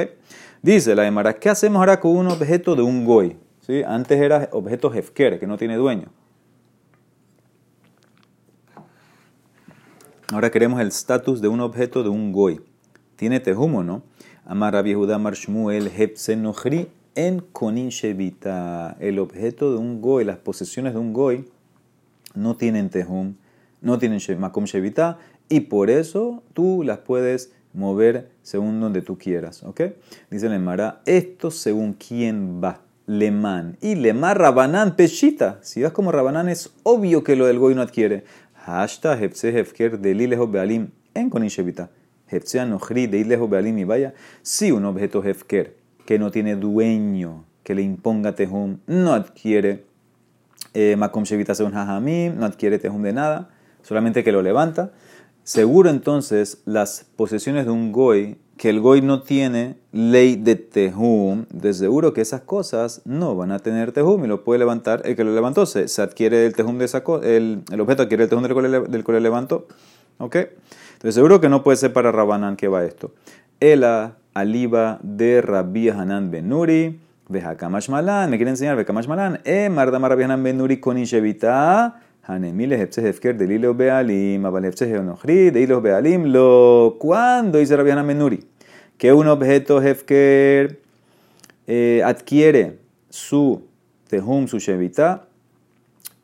Dice 0.62 0.94
la 0.94 1.06
Emara, 1.06 1.34
¿qué 1.34 1.50
hacemos 1.50 1.80
ahora 1.80 2.00
con 2.00 2.16
un 2.16 2.26
objeto 2.28 2.74
de 2.74 2.82
un 2.82 3.04
Goy? 3.04 3.36
¿Sí? 3.60 3.82
Antes 3.82 4.20
era 4.20 4.48
objeto 4.52 4.92
Hefker, 4.92 5.38
que 5.38 5.46
no 5.46 5.56
tiene 5.56 5.76
dueño. 5.76 6.08
Ahora 10.32 10.50
queremos 10.50 10.80
el 10.80 10.88
estatus 10.88 11.42
de 11.42 11.48
un 11.48 11.60
objeto 11.60 12.02
de 12.02 12.08
un 12.08 12.32
goy. 12.32 12.62
Tiene 13.16 13.40
tejumo, 13.40 13.84
no? 13.84 14.02
Amar 14.46 14.72
Rabbi 14.72 14.94
Judá 14.94 15.18
Marshmuel 15.18 15.88
Hepsenochri 15.94 16.88
en 17.14 17.40
Konin 17.40 17.90
Shevita. 17.90 18.96
El 19.00 19.18
objeto 19.18 19.72
de 19.72 19.76
un 19.76 20.00
goy, 20.00 20.24
las 20.24 20.38
posesiones 20.38 20.94
de 20.94 20.98
un 20.98 21.12
goy, 21.12 21.44
no 22.34 22.56
tienen 22.56 22.88
tejum, 22.88 23.34
no 23.82 23.98
tienen 23.98 24.18
makom 24.38 24.64
Shevita, 24.64 25.18
y 25.50 25.60
por 25.60 25.90
eso 25.90 26.42
tú 26.54 26.82
las 26.84 27.00
puedes 27.00 27.52
mover 27.74 28.30
según 28.42 28.80
donde 28.80 29.02
tú 29.02 29.18
quieras. 29.18 29.62
¿Ok? 29.62 29.82
Dice 30.30 30.46
el 30.46 30.92
esto 31.04 31.50
según 31.50 31.92
quién 31.92 32.62
va. 32.64 32.80
Lemán. 33.06 33.76
Y 33.82 33.96
Lemar 33.96 34.38
Rabanán 34.38 34.96
Peshita. 34.96 35.58
Si 35.60 35.82
vas 35.82 35.92
como 35.92 36.10
Rabanán, 36.10 36.48
es 36.48 36.72
obvio 36.84 37.22
que 37.22 37.36
lo 37.36 37.46
del 37.46 37.58
goy 37.58 37.74
no 37.74 37.82
adquiere. 37.82 38.24
Hashta 38.66 39.20
Hepse 39.20 39.50
Hefker 39.50 39.98
de 39.98 40.14
Lilejo 40.14 40.48
Bealim 40.48 40.88
en 41.12 41.28
Konin 41.28 41.50
Shevita. 41.50 41.90
Hepse 42.28 42.60
Anochri 42.60 43.06
de 43.06 43.18
Lilejo 43.18 43.46
Bealim 43.46 43.78
y 43.78 43.84
vaya. 43.84 44.14
Si 44.40 44.72
un 44.72 44.86
objeto 44.86 45.22
Hefker 45.22 45.76
que 46.06 46.18
no 46.18 46.30
tiene 46.30 46.56
dueño 46.56 47.44
que 47.62 47.74
le 47.74 47.82
imponga 47.82 48.34
Tehum 48.34 48.78
no 48.86 49.12
adquiere 49.12 49.84
eh, 50.72 50.96
Makom 50.96 51.24
Shevita 51.24 51.54
según 51.54 51.76
Hajamim, 51.76 52.38
no 52.38 52.46
adquiere 52.46 52.78
Tehum 52.78 53.02
de 53.02 53.12
nada, 53.12 53.50
solamente 53.82 54.24
que 54.24 54.32
lo 54.32 54.40
levanta. 54.40 54.92
Seguro 55.42 55.90
entonces 55.90 56.62
las 56.64 57.06
posesiones 57.16 57.66
de 57.66 57.70
un 57.70 57.92
Goy 57.92 58.38
que 58.56 58.70
el 58.70 58.80
goy 58.80 59.02
no 59.02 59.22
tiene 59.22 59.76
ley 59.92 60.36
de 60.36 60.56
tejum, 60.56 61.46
de 61.50 61.74
seguro 61.74 62.12
que 62.12 62.20
esas 62.20 62.42
cosas 62.42 63.02
no 63.04 63.34
van 63.34 63.50
a 63.52 63.58
tener 63.58 63.92
tejum 63.92 64.24
y 64.24 64.28
lo 64.28 64.44
puede 64.44 64.58
levantar 64.58 65.02
el 65.04 65.16
que 65.16 65.24
lo 65.24 65.34
levantó. 65.34 65.66
Se, 65.66 66.02
adquiere 66.02 66.46
el 66.46 66.54
tejum 66.54 66.78
de 66.78 66.84
esa 66.84 67.02
el, 67.22 67.62
el 67.70 67.80
objeto 67.80 68.02
adquiere 68.04 68.24
el 68.24 68.30
tejum 68.30 68.44
del 68.44 69.04
que 69.04 69.12
lo 69.12 69.20
levantó. 69.20 69.66
¿Ok? 70.18 70.36
Entonces 70.36 71.14
seguro 71.14 71.40
que 71.40 71.48
no 71.48 71.62
puede 71.62 71.76
ser 71.76 71.92
para 71.92 72.12
Rabanán 72.12 72.56
que 72.56 72.68
va 72.68 72.84
esto. 72.84 73.12
Ela 73.60 74.16
aliba 74.34 74.98
de 75.02 75.42
Rabbi 75.42 75.88
Hanan 75.88 76.30
Benuri. 76.30 77.00
Vejacamash 77.26 77.88
Malan, 77.88 78.30
me 78.30 78.36
quiere 78.36 78.50
enseñar 78.50 78.76
Vejacamash 78.76 79.08
Malan. 79.08 79.40
E 79.44 79.68
Mardama 79.70 80.08
Rabbi 80.08 80.24
Hanan 80.24 80.42
Benuri 80.42 80.78
con 80.78 80.98
Ishevita. 80.98 82.00
Hanemile 82.26 82.80
Hefker 82.80 83.36
de 83.36 83.46
Lilo 83.46 83.74
Bealim, 83.74 84.44
Abal 84.46 84.64
Hepse 84.64 84.86
Geonochri, 84.86 85.50
de 85.50 85.66
Bealim, 85.66 86.24
lo. 86.26 86.96
¿Cuándo 86.98 87.58
dice 87.58 87.76
Rabbi 87.76 87.90
Hanan 87.90 88.06
Benuri? 88.06 88.44
Que 88.96 89.12
un 89.12 89.28
objeto 89.28 89.82
Hefker 89.82 90.80
eh, 91.66 92.02
adquiere 92.04 92.78
su 93.10 93.62
Tehum, 94.08 94.46
su 94.46 94.58
Shevita, 94.58 95.28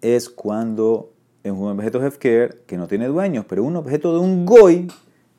es 0.00 0.30
cuando 0.30 1.12
es 1.42 1.52
un 1.52 1.68
objeto 1.68 2.04
Hefker 2.04 2.62
que 2.66 2.76
no 2.76 2.86
tiene 2.86 3.06
dueños, 3.06 3.44
pero 3.48 3.64
un 3.64 3.76
objeto 3.76 4.14
de 4.14 4.20
un 4.20 4.46
Goy 4.46 4.88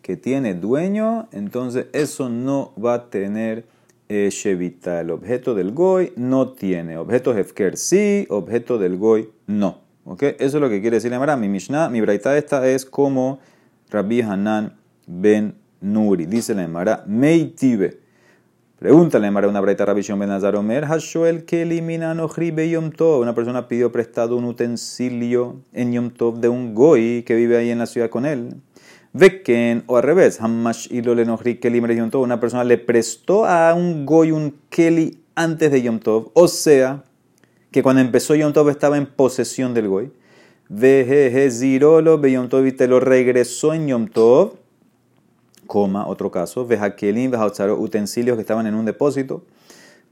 que 0.02 0.18
tiene 0.18 0.54
dueño, 0.54 1.28
entonces 1.32 1.88
eso 1.94 2.30
no 2.30 2.74
va 2.84 2.94
a 2.96 3.10
tener 3.10 3.66
eh, 4.10 4.30
Shevita. 4.32 5.02
El 5.02 5.12
objeto 5.12 5.56
del 5.56 5.72
Goy 5.72 6.14
no 6.16 6.50
tiene. 6.50 6.98
Objeto 6.98 7.36
Hefker 7.36 7.78
sí, 7.78 8.28
objeto 8.30 8.78
del 8.78 8.98
Goy 8.98 9.30
no. 9.48 9.91
Eso 10.20 10.36
es 10.40 10.54
lo 10.62 10.70
que 10.70 10.82
quiere 10.82 10.98
decir 10.98 11.14
Emara. 11.14 11.38
Mi 11.38 11.50
Mishnah, 11.50 11.90
mi 11.90 12.02
Braita 12.02 12.38
esta 12.38 12.68
es 12.68 12.86
como 12.86 13.40
Rabbi 13.90 14.22
Hanan 14.22 14.76
ben 15.08 15.56
Nuri. 15.82 16.26
Dice 16.26 16.54
la 16.56 16.64
Emara, 16.64 17.04
Meitibe. 17.08 18.00
Pregúntale 18.82 19.28
Emara 19.28 19.48
una 19.48 19.62
Braita 19.62 19.86
Rabbi 19.86 20.02
Shon 20.02 20.18
ben 20.18 20.32
Hashoel 20.84 21.46
que 21.46 21.62
elimina 21.62 22.16
be 22.16 22.70
Yom 22.72 22.92
Tov. 22.92 23.22
Una 23.22 23.36
persona 23.36 23.68
pidió 23.68 23.92
prestado 23.92 24.36
un 24.36 24.46
utensilio 24.46 25.62
en 25.72 25.94
Yom 25.94 26.10
Tov 26.10 26.40
de 26.40 26.50
un 26.50 26.74
goy 26.74 27.22
que 27.22 27.36
vive 27.36 27.58
ahí 27.58 27.70
en 27.70 27.78
la 27.78 27.86
ciudad 27.86 28.10
con 28.10 28.26
él. 28.26 28.56
Veken, 29.14 29.84
o 29.86 29.98
al 29.98 30.04
revés, 30.04 30.42
Hamash 30.42 30.88
Ilo 30.92 31.14
le 31.14 31.26
Keli 31.60 31.96
Yom 31.96 32.10
Tov. 32.10 32.24
Una 32.24 32.40
persona 32.40 32.64
le 32.64 32.80
prestó 32.80 33.46
a 33.46 33.74
un 33.76 34.06
goy 34.06 34.32
un 34.32 34.56
Keli 34.70 35.20
antes 35.36 35.72
de 35.72 35.84
Yom 35.84 36.00
Tov. 36.00 36.32
O 36.34 36.48
sea, 36.48 37.04
que 37.72 37.82
cuando 37.82 38.02
empezó 38.02 38.36
Yom 38.36 38.54
Tov 38.54 38.70
estaba 38.70 38.98
en 38.98 39.06
posesión 39.06 39.74
del 39.74 39.88
Goy. 39.88 40.12
Vejeje 40.68 41.50
zirolo 41.50 42.20
be 42.20 42.34
Yom 42.34 42.50
Tov 42.50 42.66
y 42.66 42.74
te 42.74 42.88
lo 42.88 43.00
regresó 43.00 43.74
en 43.74 43.88
Yom 43.88 44.08
Tov. 44.08 44.56
Coma, 45.68 46.06
otro 46.06 46.30
caso. 46.30 46.68
Vejakelim, 46.68 47.32
vejaotzaro, 47.32 47.80
utensilios 47.80 48.36
que 48.36 48.42
estaban 48.42 48.68
en 48.68 48.76
un 48.76 48.86
depósito. 48.86 49.46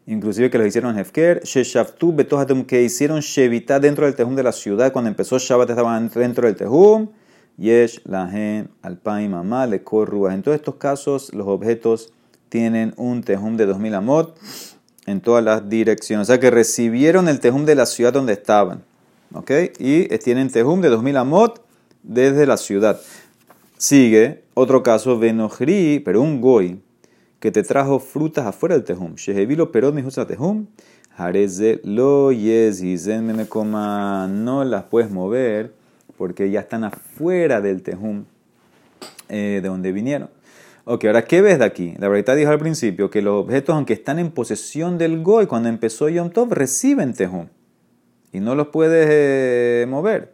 Inclusive 0.06 0.50
que 0.50 0.58
los 0.58 0.68
hicieron 0.68 0.98
Hefker. 0.98 1.44
Sheshaftu 1.44 2.16
betohatum, 2.16 2.64
que 2.64 2.82
hicieron 2.82 3.20
Shevita 3.20 3.80
dentro 3.80 4.06
del 4.06 4.16
Tejum 4.16 4.36
de 4.36 4.44
la 4.44 4.54
ciudad. 4.54 4.94
Cuando 4.94 5.10
empezó 5.10 5.38
Shabbat 5.38 5.70
estaban 5.70 6.10
dentro 6.10 6.48
del 6.48 6.56
Tejum. 6.56 7.10
Yesh, 7.58 8.02
Lahen, 8.06 8.70
Alpaim, 8.82 9.32
Mamá, 9.32 9.68
Lekorruah. 9.68 10.34
En 10.34 10.44
todos 10.44 10.56
estos 10.56 10.76
casos 10.76 11.34
los 11.34 11.46
objetos 11.46 12.14
tienen 12.48 12.94
un 12.96 13.22
Tejum 13.22 13.58
de 13.58 13.66
2000 13.66 13.96
amot 13.96 14.38
en 15.10 15.22
todas 15.22 15.44
las 15.44 15.70
direcciones. 15.70 16.28
O 16.28 16.32
sea 16.32 16.40
que 16.40 16.52
recibieron 16.52 17.28
el 17.28 17.40
tejum 17.40 17.66
de 17.66 17.76
la 17.76 17.86
ciudad 17.86 18.14
donde 18.14 18.34
estaban. 18.34 18.84
¿Ok? 19.34 19.52
Y 19.80 20.08
tienen 20.20 20.50
tejum 20.50 20.82
de 20.82 20.90
2000 20.90 21.18
amot 21.18 21.66
desde 22.04 22.46
la 22.46 22.58
ciudad. 22.58 23.00
Sigue 23.78 24.44
otro 24.54 24.84
caso, 24.84 25.18
Venojri, 25.18 26.02
pero 26.04 26.22
un 26.22 26.42
goy 26.42 26.80
que 27.40 27.52
te 27.52 27.64
trajo 27.64 28.00
frutas 28.00 28.46
afuera 28.46 28.76
del 28.76 28.84
tejum. 28.84 29.16
Shehevilo 29.16 29.72
perot 29.72 29.94
mi 29.94 30.04
tejum. 30.04 30.68
Jareze 31.16 31.82
lo 31.84 32.30
me 32.32 33.46
coma. 33.48 34.28
No 34.28 34.64
las 34.64 34.84
puedes 34.84 35.10
mover 35.10 35.74
porque 36.18 36.52
ya 36.52 36.60
están 36.60 36.84
afuera 36.84 37.62
del 37.62 37.82
tejum 37.82 38.26
eh, 39.30 39.60
de 39.62 39.68
donde 39.68 39.92
vinieron. 39.92 40.30
Ok, 40.86 41.06
ahora, 41.06 41.24
¿qué 41.24 41.42
ves 41.42 41.60
de 41.60 41.66
aquí? 41.66 41.94
La 42.00 42.08
verdad 42.08 42.36
dijo 42.36 42.52
al 42.52 42.60
principio 42.60 43.10
que 43.10 43.22
los 43.22 43.44
objetos, 43.44 43.76
aunque 43.76 43.94
están 43.94 44.18
en 44.20 44.32
posesión 44.32 44.98
del 44.98 45.22
Goy, 45.22 45.46
cuando 45.46 45.70
empezó 45.70 46.10
Yom 46.10 46.32
Tov, 46.32 46.52
reciben 46.54 47.14
Tejum. 47.14 47.48
Y 48.32 48.40
no 48.40 48.56
los 48.56 48.68
puedes 48.68 49.08
eh, 49.10 49.86
mover. 49.88 50.34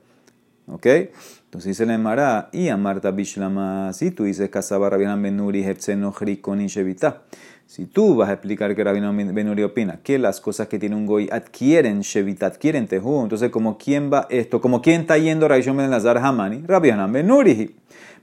¿Ok? 0.67 0.85
Entonces 0.85 1.69
dice 1.69 1.85
la 1.85 1.95
Emara, 1.95 2.49
y 2.51 2.69
a 2.69 2.77
Marta 2.77 3.11
Bishlama, 3.11 3.93
si 3.93 4.11
tú 4.11 4.25
dices 4.25 4.49
Kasaba 4.49 4.89
Rabinam 4.89 5.21
Benuri 5.21 5.63
Hepsenochri 5.63 6.37
con 6.37 6.59
Shevita. 6.59 7.23
Si 7.65 7.85
tú 7.85 8.15
vas 8.15 8.29
a 8.29 8.33
explicar 8.33 8.75
que 8.75 8.83
Rabinam 8.83 9.33
Benuri 9.33 9.63
opina 9.63 9.99
que 10.03 10.19
las 10.19 10.39
cosas 10.39 10.67
que 10.67 10.77
tiene 10.77 10.95
un 10.95 11.05
Goy 11.05 11.29
adquieren 11.31 12.01
Shevita, 12.01 12.47
adquieren 12.47 12.87
Tejum, 12.87 13.23
entonces, 13.23 13.49
como 13.51 13.77
quién 13.77 14.11
va 14.11 14.27
esto? 14.29 14.61
como 14.61 14.81
quién 14.81 15.01
está 15.01 15.17
yendo 15.17 15.47
Rabinam 15.47 15.77
Ben 15.77 15.89
Lazar 15.91 16.17
Hamani? 16.17 16.63
Rabinam 16.67 17.11
Benuri. 17.11 17.75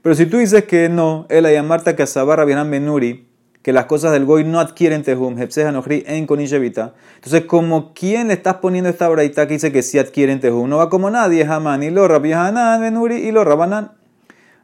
Pero 0.03 0.15
si 0.15 0.27
tú 0.27 0.37
dices 0.37 0.65
que 0.65 0.89
no, 0.89 1.25
el 1.29 1.45
Ayamarta 1.47 1.95
Kasaba 1.95 2.35
Rabbi 2.35 2.53
Benuri 2.69 3.33
que 3.63 3.71
las 3.71 3.85
cosas 3.85 4.11
del 4.11 4.25
goy 4.25 4.43
no 4.43 4.59
adquieren 4.59 5.03
tehum, 5.03 5.39
hepseja 5.39 5.71
nohri 5.71 6.03
en 6.05 6.27
konin 6.27 6.47
shevita. 6.47 6.93
Entonces, 7.15 7.45
como 7.45 7.93
quién 7.93 8.27
le 8.27 8.33
estás 8.33 8.55
poniendo 8.55 8.89
esta 8.89 9.07
braita 9.07 9.47
que 9.47 9.53
dice 9.53 9.71
que 9.71 9.81
sí 9.81 9.97
adquieren 9.97 10.41
tehum, 10.41 10.69
no 10.69 10.77
va 10.77 10.89
como 10.89 11.09
nadie, 11.09 11.45
jamán, 11.45 11.81
y 11.81 11.89
lo 11.89 12.05
rabbi 12.09 12.33
hanan 12.33 12.81
benuri 12.81 13.15
y 13.15 13.31
lo 13.31 13.45
rabanan. 13.45 13.93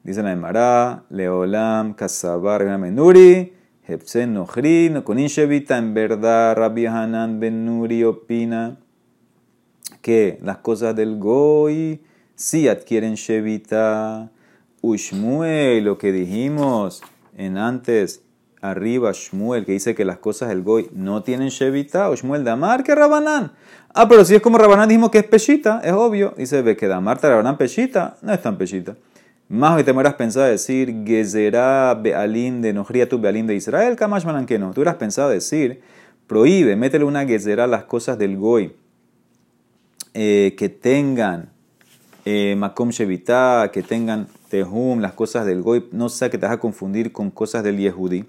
Dice 0.03 0.21
la 0.21 0.33
Emara, 0.33 1.03
leolam, 1.09 1.93
kasabar, 1.93 2.65
benuri, 2.65 3.53
hepsen 3.87 4.33
nohri, 4.33 4.93
konin 5.05 5.27
shevita, 5.27 5.77
en 5.77 5.93
verdad, 5.93 6.57
rabbi 6.57 6.85
hanan 6.85 7.39
benuri 7.39 8.03
opina 8.03 8.77
que 10.01 10.39
las 10.43 10.57
cosas 10.57 10.93
del 10.93 11.17
goy 11.17 12.01
sí 12.35 12.67
adquieren 12.67 13.15
shevita. 13.15 14.29
Ushmuel, 14.81 15.83
lo 15.83 15.97
que 15.97 16.11
dijimos 16.11 17.01
en 17.37 17.57
antes, 17.57 18.21
arriba, 18.61 19.11
Shmuel, 19.13 19.65
que 19.65 19.73
dice 19.73 19.95
que 19.95 20.05
las 20.05 20.17
cosas 20.17 20.49
del 20.49 20.63
Goy 20.63 20.89
no 20.93 21.23
tienen 21.23 21.49
Shevita, 21.49 22.09
o 22.09 22.15
Shmuel 22.15 22.43
Damar, 22.43 22.83
que 22.83 22.95
Rabanán. 22.95 23.51
Ah, 23.93 24.07
pero 24.07 24.25
si 24.25 24.35
es 24.35 24.41
como 24.41 24.57
Rabanán 24.57 24.89
dijimos 24.89 25.09
que 25.09 25.19
es 25.19 25.23
Peshita, 25.25 25.81
es 25.83 25.93
obvio. 25.93 26.33
Dice, 26.37 26.61
ve 26.61 26.75
que 26.75 26.87
Damar, 26.87 27.21
Rabanán 27.21 27.57
Peshita, 27.57 28.17
no 28.21 28.33
es 28.33 28.41
tan 28.41 28.57
Peshita. 28.57 28.95
Más 29.47 29.77
hoy 29.77 29.83
te 29.83 29.93
mueras 29.93 30.13
pensado 30.13 30.45
decir, 30.45 31.03
Gezerá 31.05 31.95
Bealim 31.95 32.61
de 32.61 32.71
Nojría 32.71 33.09
tu 33.09 33.19
Bealim 33.19 33.47
de 33.47 33.55
Israel, 33.55 33.95
Kamash 33.95 34.45
que 34.45 34.59
no. 34.59 34.73
Tú 34.73 34.81
hubieras 34.81 34.97
pensado 34.97 35.29
decir, 35.29 35.81
prohíbe, 36.27 36.75
métele 36.75 37.03
una 37.03 37.25
Gezerá 37.25 37.63
a 37.63 37.67
las 37.67 37.85
cosas 37.85 38.19
del 38.19 38.37
Goy 38.37 38.75
eh, 40.13 40.55
que 40.57 40.69
tengan 40.69 41.49
eh, 42.31 42.55
Makom 42.55 42.89
Shevita, 42.91 43.71
que 43.73 43.81
tengan 43.81 44.27
Tehum, 44.49 44.99
las 44.99 45.13
cosas 45.13 45.47
del 45.47 45.63
Goy, 45.63 45.89
no 45.91 46.09
sea 46.09 46.29
que 46.29 46.37
te 46.37 46.45
vas 46.45 46.53
a 46.53 46.59
confundir 46.59 47.11
con 47.11 47.31
cosas 47.31 47.63
del 47.63 47.79
Yehudi. 47.79 48.25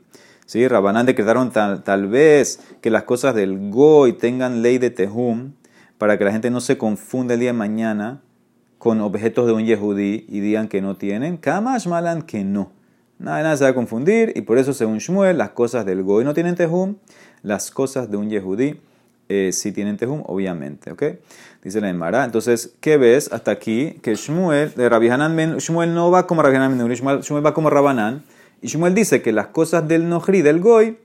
¿Sí? 0.46 0.66
Rabanán 0.66 1.04
decretaron 1.04 1.50
tal, 1.50 1.84
tal, 1.84 2.06
vez 2.06 2.60
que 2.80 2.88
las 2.88 3.02
cosas 3.02 3.34
del 3.34 3.70
Goy 3.70 4.14
tengan 4.14 4.62
ley 4.62 4.78
de 4.78 4.88
Tehum 4.88 5.52
para 5.98 6.16
que 6.16 6.24
la 6.24 6.32
gente 6.32 6.50
no 6.50 6.62
se 6.62 6.78
confunda 6.78 7.34
el 7.34 7.40
día 7.40 7.50
de 7.50 7.58
mañana 7.58 8.22
con 8.78 9.02
objetos 9.02 9.46
de 9.46 9.52
un 9.52 9.66
Yehudi 9.66 10.24
y 10.26 10.40
digan 10.40 10.68
que 10.68 10.80
no 10.80 10.96
tienen. 10.96 11.36
Kamash 11.36 11.86
malan 11.86 12.22
que 12.22 12.42
no. 12.42 12.72
Nada, 13.18 13.42
nada 13.42 13.56
se 13.58 13.64
va 13.64 13.70
a 13.70 13.74
confundir 13.74 14.32
y 14.34 14.40
por 14.40 14.56
eso 14.56 14.72
según 14.72 14.96
Shmuel 14.96 15.36
las 15.36 15.50
cosas 15.50 15.84
del 15.84 16.02
Goy 16.02 16.24
no 16.24 16.32
tienen 16.32 16.54
Tehum, 16.54 16.96
las 17.42 17.70
cosas 17.70 18.10
de 18.10 18.16
un 18.16 18.30
Yehudi 18.30 18.80
eh, 19.30 19.52
sí 19.52 19.70
tienen 19.70 19.96
Tehum, 19.96 20.24
obviamente. 20.26 20.90
¿ok? 20.90 21.04
Dice 21.62 21.80
la 21.80 21.88
Emara. 21.88 22.24
Entonces, 22.24 22.74
¿qué 22.80 22.96
ves 22.96 23.32
hasta 23.32 23.52
aquí? 23.52 24.00
Que 24.02 24.16
Shmuel, 24.16 24.74
de 24.74 24.88
Rabbi 24.88 25.08
Hanan 25.08 25.58
Shmuel 25.58 25.94
no 25.94 26.10
va 26.10 26.26
como 26.26 26.42
Rabbi 26.42 26.56
Hanan 26.56 26.76
Ben 26.76 26.88
Shmuel, 26.92 27.46
va 27.46 27.54
como 27.54 27.70
Rabanán. 27.70 28.24
Y 28.60 28.66
Shmuel 28.66 28.92
dice 28.92 29.22
que 29.22 29.32
las 29.32 29.46
cosas 29.46 29.86
del 29.86 30.08
Nohri, 30.08 30.42
del 30.42 30.58
Goy, 30.60 30.98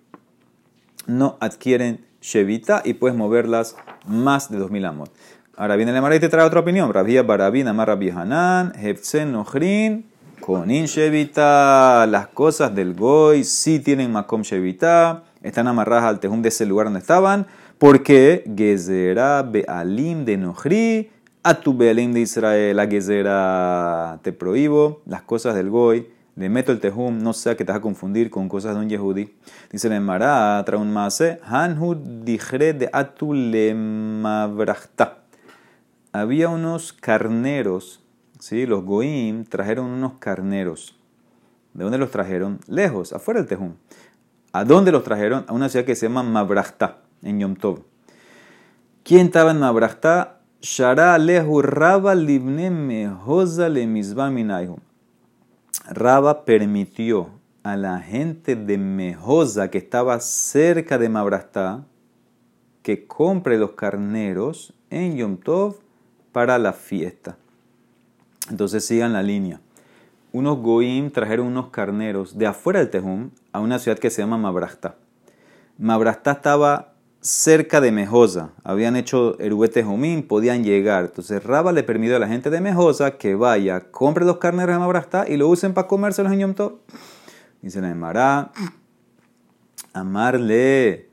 no 1.06 1.38
adquieren 1.40 2.04
Shevita 2.20 2.82
y 2.84 2.96
puedes 2.96 3.16
moverlas 3.16 3.76
más 4.08 4.50
de 4.50 4.58
2000 4.58 4.86
amos. 4.86 5.12
Ahora 5.56 5.76
viene 5.76 5.92
la 5.92 6.00
Emara 6.00 6.16
y 6.16 6.20
te 6.20 6.28
trae 6.28 6.46
otra 6.46 6.62
opinión. 6.62 6.92
Rabbi 6.92 7.20
Barabin, 7.20 7.68
Amar 7.68 7.90
Rabbi 7.90 8.10
Hanan, 8.10 8.74
Hefzen 8.76 9.32
Nohrin, 9.34 10.06
Konin 10.40 10.86
Shevita. 10.86 12.08
Las 12.08 12.28
cosas 12.30 12.74
del 12.74 12.96
Goy 12.96 13.44
sí 13.44 13.80
tienen 13.80 14.12
Makom 14.12 14.42
Shevita. 14.42 15.24
Están 15.44 15.68
amarradas 15.68 16.06
al 16.06 16.20
tejum 16.20 16.42
de 16.42 16.50
ese 16.50 16.66
lugar 16.66 16.88
donde 16.88 17.02
estaban 17.02 17.46
porque 17.78 18.44
Gezerá 18.56 19.44
Bealim 19.44 20.26
de 20.26 20.38
Nohri, 20.38 21.12
a 21.44 21.56
tu 21.56 21.76
Bealim 21.76 22.14
de 22.14 22.22
Israel, 22.22 22.80
a 22.80 22.88
Gezerá 22.88 24.20
te 24.24 24.32
prohíbo, 24.32 25.02
las 25.06 25.22
cosas 25.24 25.56
del 25.56 25.70
Goy, 25.70 26.08
le 26.36 26.50
meto 26.50 26.72
el 26.72 26.80
tejum, 26.80 27.20
no 27.20 27.34
sea 27.34 27.56
que 27.56 27.64
te 27.64 27.72
vas 27.72 27.80
a 27.80 27.82
confundir 27.82 28.30
con 28.30 28.50
cosas 28.50 28.76
de 28.76 28.82
un 28.82 28.90
Yehudi. 28.90 29.34
Dice 29.72 29.88
la 29.88 29.96
Emara, 29.96 30.62
trae 30.66 30.80
un 30.80 30.92
mase, 30.92 31.40
Hanhud 31.44 31.98
dijre 32.24 32.74
de 32.74 32.90
atu 32.92 33.34
mabrachta. 33.34 35.20
Había 36.12 36.50
unos 36.50 36.92
carneros, 36.92 38.02
¿sí? 38.40 38.66
los 38.66 38.84
Goim 38.84 39.46
trajeron 39.46 39.86
unos 39.86 40.14
carneros. 40.20 40.98
¿De 41.74 41.84
dónde 41.84 41.98
los 41.98 42.12
trajeron? 42.12 42.60
Lejos, 42.68 43.14
afuera 43.14 43.40
del 43.40 43.48
tejum. 43.48 43.74
¿A 44.52 44.64
dónde 44.64 44.92
los 44.92 45.04
trajeron? 45.04 45.46
A 45.48 45.54
una 45.54 45.70
ciudad 45.70 45.86
que 45.86 45.96
se 45.96 46.08
llama 46.08 46.24
Mabrachta 46.24 47.05
en 47.22 47.40
Yom 47.40 47.56
Tov. 47.56 47.84
¿Quién 49.04 49.28
estaba 49.28 49.52
en 49.52 49.60
Mabrachta? 49.60 50.40
Shara 50.62 51.18
lehu 51.18 51.62
Raba 51.62 52.16
libne 52.16 52.72
mehoza 52.72 53.70
le. 53.70 53.86
Raba 55.90 56.46
permitió 56.46 57.30
a 57.62 57.78
la 57.78 58.00
gente 58.00 58.56
de 58.56 58.78
Mejosa 58.78 59.70
que 59.70 59.78
estaba 59.78 60.20
cerca 60.20 60.98
de 60.98 61.10
Mabrachta 61.10 61.86
que 62.82 63.06
compre 63.08 63.58
los 63.58 63.72
carneros 63.72 64.74
en 64.90 65.18
Yom 65.18 65.38
Tov 65.38 65.78
para 66.32 66.58
la 66.58 66.74
fiesta. 66.74 67.38
Entonces 68.50 68.86
sigan 68.86 69.14
la 69.14 69.24
línea. 69.24 69.62
Unos 70.32 70.60
goim 70.60 71.12
trajeron 71.12 71.48
unos 71.48 71.70
carneros 71.70 72.38
de 72.38 72.48
afuera 72.48 72.80
del 72.80 72.90
Tejum 72.90 73.30
a 73.52 73.60
una 73.60 73.80
ciudad 73.80 73.98
que 73.98 74.10
se 74.10 74.22
llama 74.22 74.38
Mabrachta. 74.38 74.96
Mabrachta 75.78 76.34
estaba 76.34 76.95
cerca 77.26 77.82
de 77.82 77.92
Mejosa. 77.92 78.52
Habían 78.64 78.96
hecho 78.96 79.36
Eruete 79.40 79.84
Jomín, 79.84 80.28
podían 80.28 80.64
llegar. 80.64 81.06
Entonces 81.06 81.44
Raba 81.44 81.72
le 81.72 81.82
permitió 81.82 82.16
a 82.16 82.20
la 82.20 82.28
gente 82.28 82.52
de 82.52 82.62
Mejosa 82.62 83.18
que 83.18 83.34
vaya, 83.34 83.90
compre 83.90 84.26
los 84.26 84.38
carneros 84.38 84.76
de 84.76 84.80
Mabrastá 84.80 85.26
y 85.28 85.36
lo 85.36 85.48
usen 85.48 85.74
para 85.74 85.88
comérselos 85.88 86.32
en 86.32 86.40
Yom 86.40 86.54
Tov. 86.54 86.74
Dice 87.64 87.82
la 87.82 87.90
Emara, 87.90 88.52
amarle, 89.94 91.10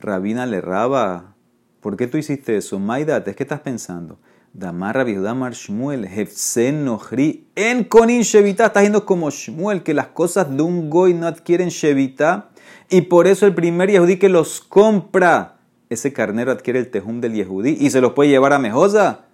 Rabina 0.00 0.46
le 0.46 0.60
Raba. 0.60 1.36
¿Por 1.80 1.96
qué 1.96 2.08
tú 2.08 2.18
hiciste 2.18 2.56
eso? 2.56 2.80
Maidat, 2.80 3.28
¿qué 3.28 3.42
estás 3.44 3.60
pensando? 3.60 4.18
Damar 4.52 4.96
Rabbi 4.96 5.14
Damar 5.14 5.54
Shmuel, 5.54 6.04
Hefsen 6.04 6.84
Nohri, 6.84 7.46
en 7.54 7.84
Konin 7.84 8.22
Shevita. 8.22 8.66
Estás 8.66 8.82
yendo 8.82 9.06
como 9.06 9.30
Shmuel, 9.30 9.82
que 9.82 9.94
las 9.94 10.08
cosas 10.08 10.54
de 10.54 10.62
un 10.62 10.90
goy 10.90 11.14
no 11.14 11.26
adquieren 11.28 11.68
Shevita. 11.68 12.50
Y 12.90 13.02
por 13.02 13.26
eso 13.26 13.46
el 13.46 13.54
primer 13.54 13.90
Yehudí 13.90 14.18
que 14.18 14.28
los 14.28 14.60
compra, 14.60 15.51
ese 15.92 16.12
carnero 16.12 16.50
adquiere 16.52 16.78
el 16.78 16.90
tejum 16.90 17.20
del 17.20 17.34
Yehudí 17.34 17.76
y 17.80 17.90
se 17.90 18.00
los 18.00 18.12
puede 18.12 18.30
llevar 18.30 18.52
a 18.52 18.58
Mejosa. 18.58 19.26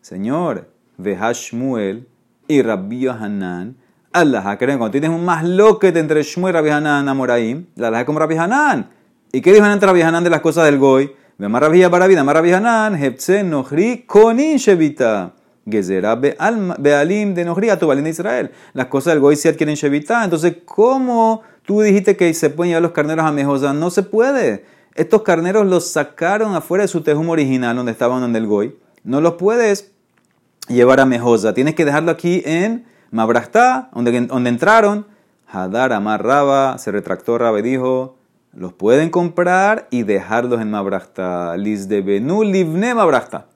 Señor, 0.00 0.68
Shmuel 0.98 2.08
y 2.48 2.62
Rabbi 2.62 3.06
Hanan, 3.08 3.76
Allah, 4.12 4.56
cuando 4.58 4.90
tienes 4.90 5.10
un 5.10 5.24
más 5.24 5.44
loquete 5.44 5.98
entre 5.98 6.22
Shmuel 6.22 6.54
y 6.54 6.56
Rabbi 6.56 6.70
Hanan 6.70 7.08
Amoraim, 7.08 7.66
la 7.76 7.90
la 7.90 8.04
como 8.04 8.18
Rabbi 8.18 8.36
Hanan. 8.36 8.90
¿Y 9.32 9.40
qué 9.40 9.52
dijo 9.52 9.66
entre 9.66 9.86
Rabbi 9.86 10.02
Hanan 10.02 10.24
de 10.24 10.30
las 10.30 10.40
cosas 10.40 10.64
del 10.64 10.78
Goy? 10.78 11.12
Vemar 11.38 11.62
Rabbi 11.62 11.84
Barabina, 11.84 12.22
Amar 12.22 12.36
Rabbi 12.36 12.52
Hanan, 12.52 12.94
Hepsen 12.94 13.50
Nohri, 13.50 14.04
Konin 14.06 14.56
Shevita. 14.56 15.34
Gezerá 15.68 16.14
Bealim 16.14 17.34
de 17.34 17.44
Nohri, 17.44 17.70
a 17.70 17.78
tu 17.78 17.88
de 17.88 18.08
Israel. 18.08 18.52
Las 18.72 18.86
cosas 18.86 19.12
del 19.14 19.20
Goy 19.20 19.36
se 19.36 19.48
adquieren 19.48 19.74
Shevita. 19.74 20.24
Entonces, 20.24 20.58
¿cómo 20.64 21.42
Tú 21.66 21.80
dijiste 21.80 22.16
que 22.16 22.32
se 22.32 22.48
pueden 22.48 22.70
llevar 22.70 22.82
los 22.82 22.92
carneros 22.92 23.26
a 23.26 23.32
Mejosa. 23.32 23.72
No 23.72 23.90
se 23.90 24.04
puede. 24.04 24.64
Estos 24.96 25.22
carneros 25.22 25.66
los 25.66 25.90
sacaron 25.90 26.54
afuera 26.54 26.82
de 26.82 26.88
su 26.88 27.02
tejum 27.02 27.28
original, 27.28 27.76
donde 27.76 27.92
estaban 27.92 28.24
en 28.24 28.34
el 28.34 28.46
Goy. 28.46 28.76
No 29.04 29.20
los 29.20 29.34
puedes 29.34 29.92
llevar 30.68 31.00
a 31.00 31.06
Mejosa. 31.06 31.52
Tienes 31.52 31.74
que 31.74 31.84
dejarlo 31.84 32.10
aquí 32.10 32.42
en 32.46 32.86
Mabrastá, 33.10 33.90
donde, 33.94 34.22
donde 34.22 34.50
entraron. 34.50 35.06
Hadar 35.46 35.92
Amar 35.92 36.24
Raba, 36.24 36.78
se 36.78 36.90
retractó 36.90 37.38
Raba 37.38 37.58
y 37.60 37.62
dijo, 37.62 38.16
los 38.52 38.72
pueden 38.72 39.10
comprar 39.10 39.86
y 39.90 40.02
dejarlos 40.02 40.60
en 40.60 40.70
Mabrastá. 40.70 41.56
Lis 41.56 41.88
de 41.88 42.00
Benú 42.00 42.42
Livne 42.42 42.94
Mabrastá. 42.94 43.46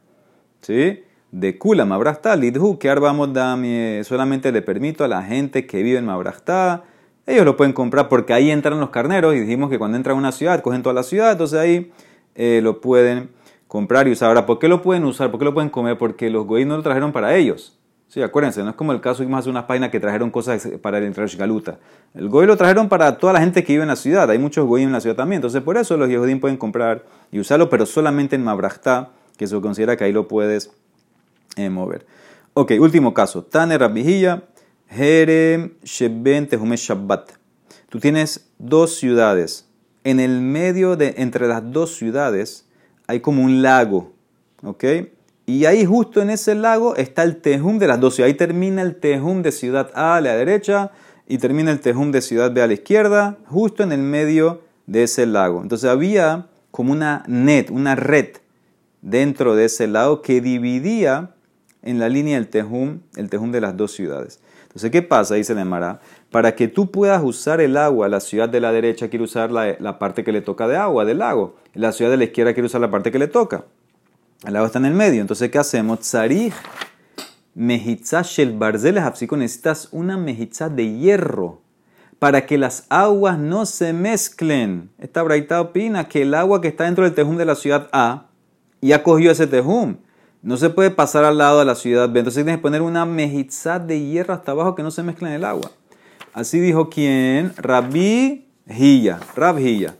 ¿Sí? 0.60 1.02
De 1.32 1.56
Kula 1.56 1.86
Mabrastá, 1.86 2.36
Lidhu, 2.36 2.78
que 2.78 4.02
solamente 4.04 4.52
le 4.52 4.62
permito 4.62 5.04
a 5.04 5.08
la 5.08 5.22
gente 5.22 5.66
que 5.66 5.82
vive 5.82 5.98
en 5.98 6.04
Mabrastá 6.04 6.84
ellos 7.30 7.44
lo 7.44 7.56
pueden 7.56 7.72
comprar 7.72 8.08
porque 8.08 8.32
ahí 8.32 8.50
entran 8.50 8.78
los 8.80 8.90
carneros 8.90 9.34
y 9.34 9.40
dijimos 9.40 9.70
que 9.70 9.78
cuando 9.78 9.96
entran 9.96 10.16
a 10.16 10.18
una 10.18 10.32
ciudad, 10.32 10.60
cogen 10.62 10.82
toda 10.82 10.94
la 10.94 11.02
ciudad, 11.02 11.32
entonces 11.32 11.58
ahí 11.58 11.92
eh, 12.34 12.60
lo 12.62 12.80
pueden 12.80 13.30
comprar 13.68 14.08
y 14.08 14.12
usar. 14.12 14.28
Ahora, 14.28 14.46
¿por 14.46 14.58
qué 14.58 14.68
lo 14.68 14.82
pueden 14.82 15.04
usar? 15.04 15.30
¿Por 15.30 15.38
qué 15.38 15.44
lo 15.44 15.54
pueden 15.54 15.70
comer? 15.70 15.96
Porque 15.96 16.28
los 16.30 16.46
goyim 16.46 16.68
no 16.68 16.76
lo 16.76 16.82
trajeron 16.82 17.12
para 17.12 17.36
ellos. 17.36 17.78
Sí, 18.08 18.20
acuérdense, 18.20 18.64
no 18.64 18.70
es 18.70 18.74
como 18.74 18.90
el 18.90 19.00
caso, 19.00 19.22
vimos 19.22 19.38
hace 19.38 19.50
unas 19.50 19.64
páginas 19.66 19.90
que 19.90 20.00
trajeron 20.00 20.30
cosas 20.30 20.66
para 20.82 20.98
el 20.98 21.14
Galuta. 21.38 21.78
El 22.12 22.28
goy 22.28 22.44
lo 22.44 22.56
trajeron 22.56 22.88
para 22.88 23.18
toda 23.18 23.32
la 23.32 23.38
gente 23.38 23.62
que 23.62 23.74
vive 23.74 23.82
en 23.84 23.88
la 23.88 23.94
ciudad. 23.94 24.28
Hay 24.28 24.38
muchos 24.38 24.66
goyim 24.66 24.88
en 24.88 24.94
la 24.94 25.00
ciudad 25.00 25.14
también. 25.14 25.36
Entonces, 25.36 25.62
por 25.62 25.76
eso 25.76 25.96
los 25.96 26.08
yehudim 26.08 26.40
pueden 26.40 26.56
comprar 26.56 27.04
y 27.30 27.38
usarlo, 27.38 27.70
pero 27.70 27.86
solamente 27.86 28.34
en 28.34 28.42
Mabrachtá, 28.42 29.10
que 29.36 29.46
se 29.46 29.60
considera 29.60 29.96
que 29.96 30.02
ahí 30.02 30.12
lo 30.12 30.26
puedes 30.26 30.72
eh, 31.54 31.70
mover. 31.70 32.04
Ok, 32.54 32.72
último 32.80 33.14
caso. 33.14 33.44
Taner 33.44 33.78
Rabijilla 33.78 34.42
Jerem 34.90 35.74
Sheben 35.84 36.48
Tehume 36.48 36.76
Shabbat. 36.76 37.30
Tú 37.88 38.00
tienes 38.00 38.50
dos 38.58 38.96
ciudades. 38.96 39.66
En 40.02 40.18
el 40.18 40.40
medio 40.40 40.96
de, 40.96 41.14
entre 41.18 41.46
las 41.46 41.70
dos 41.70 41.94
ciudades, 41.94 42.66
hay 43.06 43.20
como 43.20 43.44
un 43.44 43.62
lago. 43.62 44.12
¿Ok? 44.62 44.84
Y 45.46 45.64
ahí 45.64 45.84
justo 45.84 46.20
en 46.20 46.30
ese 46.30 46.54
lago 46.54 46.96
está 46.96 47.22
el 47.22 47.36
Tejum 47.36 47.78
de 47.78 47.86
las 47.86 48.00
dos 48.00 48.14
ciudades. 48.14 48.32
Ahí 48.32 48.36
termina 48.36 48.82
el 48.82 48.96
Tejum 48.96 49.42
de 49.42 49.52
ciudad 49.52 49.90
A 49.94 50.16
a 50.16 50.20
la 50.20 50.34
derecha 50.34 50.90
y 51.26 51.38
termina 51.38 51.70
el 51.70 51.80
Tejum 51.80 52.10
de 52.10 52.22
Ciudad 52.22 52.52
B 52.52 52.60
a 52.60 52.66
la 52.66 52.72
izquierda, 52.72 53.38
justo 53.46 53.84
en 53.84 53.92
el 53.92 54.00
medio 54.00 54.62
de 54.86 55.04
ese 55.04 55.26
lago. 55.26 55.62
Entonces 55.62 55.88
había 55.88 56.48
como 56.72 56.92
una 56.92 57.22
net, 57.28 57.70
una 57.70 57.94
red 57.94 58.38
dentro 59.02 59.54
de 59.54 59.66
ese 59.66 59.86
lago 59.86 60.22
que 60.22 60.40
dividía 60.40 61.30
en 61.82 62.00
la 62.00 62.08
línea 62.08 62.36
del 62.36 62.48
Tejum, 62.48 63.00
el 63.16 63.30
Tejum 63.30 63.52
de 63.52 63.60
las 63.60 63.76
dos 63.76 63.92
ciudades. 63.92 64.40
Entonces, 64.70 64.92
¿qué 64.92 65.02
pasa? 65.02 65.34
Dice 65.34 65.52
la 65.52 65.62
Emara. 65.62 66.00
Para 66.30 66.54
que 66.54 66.68
tú 66.68 66.92
puedas 66.92 67.20
usar 67.24 67.60
el 67.60 67.76
agua, 67.76 68.08
la 68.08 68.20
ciudad 68.20 68.48
de 68.48 68.60
la 68.60 68.70
derecha 68.70 69.08
quiere 69.08 69.24
usar 69.24 69.50
la, 69.50 69.98
parte 69.98 70.22
que 70.22 70.30
le 70.30 70.42
toca 70.42 70.68
de 70.68 70.76
agua, 70.76 71.04
del 71.04 71.18
lago. 71.18 71.56
La 71.74 71.90
ciudad 71.90 72.12
de 72.12 72.16
la 72.16 72.24
izquierda 72.24 72.54
quiere 72.54 72.66
usar 72.66 72.80
la 72.80 72.90
parte 72.90 73.10
que 73.10 73.18
le 73.18 73.26
toca. 73.26 73.64
El 74.46 74.52
lago 74.52 74.66
está 74.66 74.78
en 74.78 74.86
el 74.86 74.94
medio. 74.94 75.20
Entonces, 75.20 75.50
¿qué 75.50 75.58
hacemos? 75.58 76.00
Tzarij 76.00 76.52
mejitza 77.52 78.22
shel 78.22 78.56
barzeles 78.56 79.02
necesitas 79.32 79.88
una 79.90 80.16
mejitza 80.16 80.68
de 80.68 80.96
hierro 80.96 81.60
para 82.20 82.46
que 82.46 82.56
las 82.56 82.86
aguas 82.90 83.38
no 83.38 83.66
se 83.66 83.92
mezclen. 83.92 84.90
Esta 84.98 85.24
braita 85.24 85.60
opina 85.60 86.06
que 86.06 86.22
el 86.22 86.34
agua 86.34 86.60
que 86.60 86.68
está 86.68 86.84
dentro 86.84 87.02
del 87.02 87.14
tejum 87.14 87.36
de 87.36 87.44
la 87.44 87.56
ciudad 87.56 87.88
A 87.92 88.28
ya 88.80 89.02
cogió 89.02 89.32
ese 89.32 89.48
tejum. 89.48 89.96
No 90.42 90.56
se 90.56 90.70
puede 90.70 90.90
pasar 90.90 91.24
al 91.24 91.36
lado 91.36 91.58
de 91.58 91.66
la 91.66 91.74
ciudad. 91.74 92.04
Entonces 92.04 92.34
tienes 92.34 92.56
que 92.56 92.62
poner 92.62 92.80
una 92.80 93.04
mejitza 93.04 93.78
de 93.78 94.00
hierro 94.00 94.32
hasta 94.32 94.52
abajo 94.52 94.74
que 94.74 94.82
no 94.82 94.90
se 94.90 95.02
mezcle 95.02 95.28
en 95.28 95.34
el 95.34 95.44
agua. 95.44 95.70
Así 96.32 96.60
dijo 96.60 96.88
quien, 96.88 97.52
Rabbi 97.56 98.46
Hilla, 98.66 99.20
Rab 99.36 99.58
Hilla. 99.58 99.96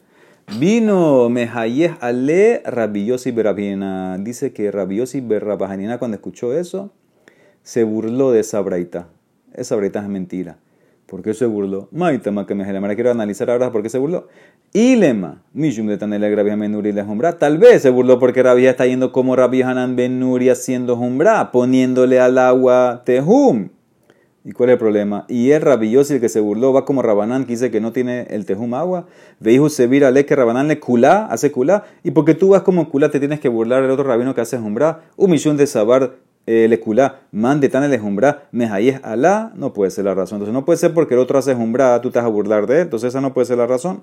Vino 0.59 1.29
Mejayeh 1.29 1.97
Ale 2.01 2.63
Rabbi 2.65 3.05
Yossi 3.05 3.31
Berabina. 3.33 4.17
Dice 4.19 4.53
que 4.53 4.71
Rabbi 4.71 4.97
Yossi 4.97 5.21
Berabajanina 5.21 5.99
cuando 5.99 6.17
escuchó 6.17 6.55
eso, 6.55 6.91
se 7.63 7.85
burló 7.85 8.33
de 8.33 8.41
esa 8.41 8.61
braita. 8.61 9.09
Esa 9.53 9.77
braita 9.77 10.01
es 10.01 10.09
mentira. 10.09 10.57
¿Por 11.11 11.23
qué 11.23 11.35
se 11.35 11.45
burló? 11.45 11.89
Maitama 11.91 12.47
que 12.47 12.55
me 12.55 12.65
quiero 12.95 13.11
analizar 13.11 13.51
ahora 13.51 13.73
por 13.73 13.83
qué 13.83 13.89
se 13.89 13.99
burló. 13.99 14.29
Ilema, 14.73 15.43
Mishum 15.53 15.89
de 15.89 15.99
Tanela 15.99 16.33
Rabia 16.33 16.57
Menuri 16.57 16.93
le 16.93 17.03
Jumbra. 17.03 17.37
Tal 17.37 17.59
vez 17.59 17.83
se 17.83 17.91
burló 17.91 18.21
porque 18.21 18.45
Rabia 18.45 18.71
está 18.71 18.87
yendo 18.87 19.11
como 19.11 19.35
Rabbi 19.35 19.61
Hanan 19.63 19.97
Ben 19.97 20.21
Nuri 20.21 20.51
haciendo 20.51 20.97
Jumbra, 20.97 21.51
poniéndole 21.51 22.21
al 22.21 22.39
agua 22.39 23.03
Tehum. 23.05 23.71
¿Y 24.45 24.53
cuál 24.53 24.69
es 24.69 24.75
el 24.75 24.79
problema? 24.79 25.25
Y 25.29 25.51
el 25.51 25.63
rabioso 25.63 26.15
el 26.15 26.21
que 26.21 26.29
se 26.29 26.39
burló 26.39 26.73
va 26.73 26.85
como 26.85 27.03
Rabanán, 27.03 27.45
que 27.45 27.55
dice 27.55 27.73
que 27.73 27.81
no 27.81 27.91
tiene 27.91 28.29
el 28.31 28.47
tejum 28.47 28.73
agua. 28.75 29.07
Veiju 29.41 29.69
se 29.69 29.89
vira 29.89 30.13
le 30.13 30.25
que 30.27 30.37
Rabanán 30.37 30.69
le 30.69 30.79
culá, 30.79 31.27
hace 31.27 31.51
culá. 31.51 31.87
Y 32.05 32.13
porque 32.13 32.35
tú 32.35 32.51
vas 32.51 32.63
como 32.63 32.89
culá, 32.89 33.11
te 33.11 33.19
tienes 33.19 33.41
que 33.41 33.49
burlar 33.49 33.83
del 33.83 33.91
otro 33.91 34.05
rabino 34.05 34.33
que 34.33 34.43
hace 34.43 34.59
jumbra. 34.59 35.01
Un 35.17 35.31
millón 35.31 35.57
de 35.57 35.67
sabar 35.67 36.15
eh, 36.51 36.67
le 36.67 36.81
culá, 36.81 37.21
man 37.31 37.61
de 37.61 37.69
tan 37.69 37.85
el 37.85 37.97
jumbra, 38.01 38.49
mejayes 38.51 39.01
alá. 39.05 39.53
No 39.55 39.73
puede 39.73 39.93
ser 39.93 40.07
la 40.07 40.15
razón. 40.15 40.37
Entonces 40.37 40.53
no 40.53 40.65
puede 40.65 40.79
ser 40.79 40.93
porque 40.93 41.15
el 41.15 41.21
otro 41.21 41.39
hace 41.39 41.55
jumbra, 41.55 42.01
tú 42.01 42.11
vas 42.11 42.25
a 42.25 42.29
burlar 42.29 42.67
de 42.67 42.77
él. 42.77 42.83
Entonces 42.83 43.11
esa 43.11 43.21
no 43.21 43.33
puede 43.33 43.47
ser 43.47 43.59
la 43.59 43.69
razón. 43.69 44.03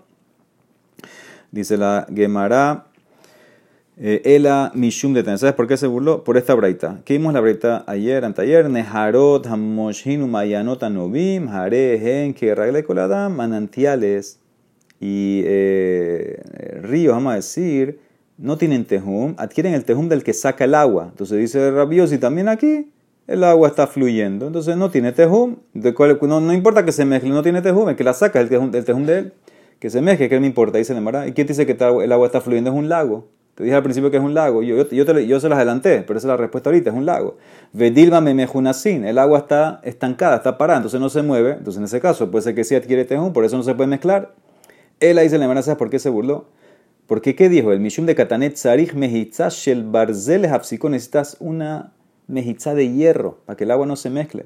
Dice 1.52 1.76
la 1.76 2.08
Gemara. 2.14 2.86
Eh, 4.00 4.22
Ela 4.36 4.72
Mishum 4.76 5.14
de 5.14 5.24
¿Sabes 5.24 5.56
por 5.56 5.68
qué 5.68 5.76
se 5.76 5.88
burló? 5.88 6.24
Por 6.24 6.38
esta 6.38 6.54
braita. 6.54 7.02
¿Qué 7.04 7.18
vimos 7.18 7.34
la 7.34 7.42
braita 7.42 7.84
ayer, 7.86 8.24
anteayer? 8.24 8.70
Neharot, 8.70 9.46
Hamoshinu, 9.48 10.28
Mayanot, 10.28 10.84
Anobim, 10.84 11.50
Hare, 11.50 12.00
Gen, 12.00 12.34
que 12.34 12.84
Koladam, 12.86 13.36
manantiales 13.36 14.40
y 15.00 15.42
eh, 15.46 16.42
ríos, 16.84 17.14
vamos 17.16 17.34
a 17.34 17.36
decir, 17.38 18.00
no 18.38 18.58
tienen 18.58 18.86
tejum, 18.86 19.34
adquieren 19.38 19.74
el 19.74 19.84
tejum 19.84 20.10
del 20.10 20.24
que 20.24 20.34
saca 20.34 20.64
el 20.64 20.76
agua. 20.76 21.08
Entonces 21.10 21.40
dice 21.40 21.72
y 22.14 22.18
también 22.18 22.48
aquí 22.48 22.92
el 23.28 23.44
agua 23.44 23.68
está 23.68 23.88
fluyendo. 23.88 24.48
Entonces 24.48 24.78
no 24.78 24.90
tiene 24.90 25.12
tejum. 25.12 25.58
No, 25.74 26.40
no 26.40 26.54
importa 26.54 26.86
que 26.86 26.92
se 26.92 27.06
mezcle, 27.06 27.30
no 27.30 27.44
tiene 27.44 27.62
tejum, 27.62 27.90
el 27.90 27.96
que 27.96 28.04
la 28.04 28.14
saca 28.14 28.40
es 28.40 28.44
el 28.52 28.84
tejum, 28.86 29.06
de 29.06 29.18
él. 29.18 29.34
Que 29.80 29.90
se 29.90 30.02
mezcle, 30.02 30.30
que 30.30 30.40
me 30.40 30.48
importa, 30.48 30.78
dice 30.78 31.00
la 31.00 31.28
¿Y 31.28 31.34
quién 31.34 31.46
dice 31.46 31.66
que 31.66 31.78
el 32.04 32.12
agua 32.12 32.26
está 32.26 32.42
fluyendo? 32.42 32.72
Es 32.72 32.76
un 32.76 32.90
lago. 32.90 33.28
Te 33.58 33.64
dije 33.64 33.76
al 33.76 33.82
principio 33.82 34.12
que 34.12 34.18
es 34.18 34.24
un 34.24 34.36
lago. 34.36 34.62
Yo, 34.62 34.88
yo, 34.88 35.06
te, 35.06 35.26
yo 35.26 35.40
se 35.40 35.50
las 35.50 35.58
adelanté, 35.58 36.04
pero 36.06 36.20
esa 36.20 36.28
es 36.28 36.30
la 36.30 36.38
respuesta 36.38 36.70
ahorita, 36.70 36.92
es 36.92 36.96
un 36.96 37.08
lago. 37.08 37.38
Vedilma 37.74 38.22
memejunasin, 38.22 39.04
el 39.04 39.18
agua 39.18 39.40
está 39.40 39.82
estancada, 39.84 40.38
está 40.38 40.60
parada, 40.60 40.78
entonces 40.78 41.00
no 41.00 41.10
se 41.10 41.24
mueve. 41.24 41.54
Entonces 41.54 41.80
en 41.80 41.86
ese 41.86 42.00
caso 42.00 42.30
puede 42.30 42.44
ser 42.44 42.54
que 42.54 42.64
sí 42.64 42.76
adquiere 42.76 43.04
tejón, 43.04 43.34
por 43.34 43.46
eso 43.46 43.58
no 43.58 43.64
se 43.64 43.74
puede 43.74 43.88
mezclar. 43.88 44.36
Él 45.00 45.18
ahí 45.18 45.28
se 45.28 45.40
le 45.40 45.46
amenaza 45.46 45.76
por 45.76 45.90
qué 45.90 45.98
se 45.98 46.10
burló. 46.10 46.46
Porque 47.08 47.36
¿qué 47.36 47.50
dijo? 47.50 47.72
El 47.72 47.80
Mishum 47.80 48.06
de 48.06 48.16
Katanet 48.16 48.56
Sarich 48.56 48.94
mejitza 48.94 49.50
shel 49.50 49.84
barzel 49.84 50.46
hapsiko 50.46 50.90
necesitas 50.90 51.38
una 51.40 51.94
mejitza 52.28 52.76
de 52.76 52.92
hierro 52.92 53.40
para 53.46 53.56
que 53.56 53.64
el 53.64 53.72
agua 53.72 53.86
no 53.86 53.96
se 53.96 54.10
mezcle. 54.10 54.46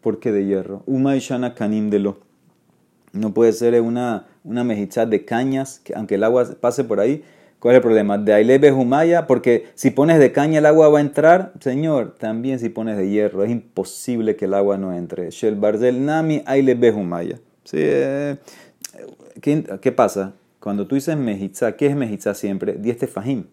¿Por 0.00 0.18
qué 0.18 0.32
de 0.32 0.44
hierro? 0.44 0.82
Uma 0.86 1.16
ishana 1.16 1.54
lo 1.58 2.18
No 3.12 3.32
puede 3.32 3.52
ser 3.52 3.80
una, 3.80 4.26
una 4.44 4.64
mejitza 4.64 5.06
de 5.06 5.24
cañas, 5.24 5.80
que 5.84 5.94
aunque 5.94 6.16
el 6.16 6.24
agua 6.24 6.46
pase 6.60 6.84
por 6.84 7.00
ahí, 7.00 7.22
¿Cuál 7.60 7.74
es 7.74 7.76
el 7.76 7.82
problema? 7.82 8.16
De 8.16 8.32
Ailebe 8.32 8.72
Humaya, 8.72 9.26
porque 9.26 9.68
si 9.74 9.90
pones 9.90 10.18
de 10.18 10.32
caña 10.32 10.60
el 10.60 10.66
agua 10.66 10.88
va 10.88 10.98
a 10.98 11.02
entrar. 11.02 11.52
Señor, 11.60 12.14
también 12.18 12.58
si 12.58 12.70
pones 12.70 12.96
de 12.96 13.10
hierro, 13.10 13.44
es 13.44 13.50
imposible 13.50 14.34
que 14.34 14.46
el 14.46 14.54
agua 14.54 14.78
no 14.78 14.96
entre. 14.96 15.30
Shel 15.30 15.56
Barzel 15.56 16.06
Nami 16.06 16.42
Ailebe 16.46 16.90
Humaya. 16.90 17.38
Eh, 17.72 18.36
¿Qué, 19.42 19.92
pasa? 19.92 20.32
Cuando 20.60 20.86
tú 20.86 20.94
dices 20.94 21.16
mejitza, 21.16 21.72
¿qué 21.72 21.86
es 21.86 21.96
mejitza 21.96 22.34
siempre? 22.34 22.74
Dieste 22.74 23.06
fajim. 23.06 23.44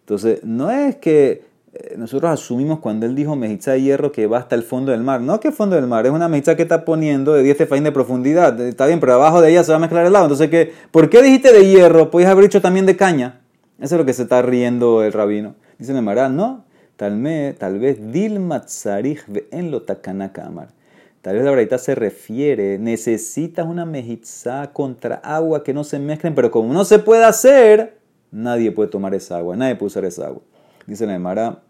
Entonces, 0.00 0.42
no 0.42 0.70
es 0.70 0.96
que 0.96 1.44
eh, 1.72 1.94
nosotros 1.96 2.30
asumimos 2.30 2.80
cuando 2.80 3.06
él 3.06 3.14
dijo 3.14 3.36
mejitza 3.36 3.72
de 3.72 3.82
hierro 3.82 4.10
que 4.10 4.26
va 4.26 4.38
hasta 4.38 4.56
el 4.56 4.64
fondo 4.64 4.92
del 4.92 5.02
mar. 5.02 5.20
No 5.20 5.38
que 5.38 5.52
fondo 5.52 5.76
del 5.76 5.86
mar, 5.86 6.04
es 6.04 6.12
una 6.12 6.28
mejitza 6.28 6.56
que 6.56 6.62
está 6.62 6.84
poniendo 6.84 7.32
de 7.32 7.42
10 7.42 7.56
tefaín 7.58 7.84
de 7.84 7.92
profundidad. 7.92 8.60
Está 8.60 8.86
bien, 8.86 8.98
pero 8.98 9.14
abajo 9.14 9.40
de 9.40 9.50
ella 9.50 9.62
se 9.62 9.70
va 9.70 9.76
a 9.76 9.80
mezclar 9.80 10.04
el 10.04 10.14
agua. 10.16 10.26
Entonces, 10.26 10.50
¿qué, 10.50 10.72
¿por 10.90 11.08
qué 11.08 11.22
dijiste 11.22 11.52
de 11.52 11.66
hierro? 11.66 12.10
Podías 12.10 12.30
haber 12.30 12.44
dicho 12.44 12.60
también 12.60 12.86
de 12.86 12.96
caña. 12.96 13.40
Eso 13.78 13.94
es 13.94 13.98
lo 13.98 14.04
que 14.06 14.12
se 14.12 14.22
está 14.22 14.42
riendo 14.42 15.04
el 15.04 15.12
rabino. 15.12 15.54
Dice 15.78 15.92
Nemara, 15.92 16.28
no, 16.28 16.64
tal, 16.96 17.22
tal 17.58 17.78
vez 17.78 18.12
dilmatzarich 18.12 19.24
en 19.50 19.70
lo 19.70 19.82
takanaka 19.82 20.46
amar. 20.46 20.68
Tal 21.26 21.34
vez 21.34 21.44
la 21.44 21.50
verdad 21.50 21.78
se 21.78 21.96
refiere, 21.96 22.78
necesitas 22.78 23.66
una 23.66 23.84
mejitza 23.84 24.72
contra 24.72 25.16
agua 25.16 25.64
que 25.64 25.74
no 25.74 25.82
se 25.82 25.98
mezclen, 25.98 26.36
pero 26.36 26.52
como 26.52 26.72
no 26.72 26.84
se 26.84 27.00
puede 27.00 27.24
hacer, 27.24 27.98
nadie 28.30 28.70
puede 28.70 28.90
tomar 28.90 29.12
esa 29.12 29.38
agua, 29.38 29.56
nadie 29.56 29.74
puede 29.74 29.88
usar 29.88 30.04
esa 30.04 30.28
agua. 30.28 30.42
Dice 30.86 31.04
Nemara, 31.04 31.64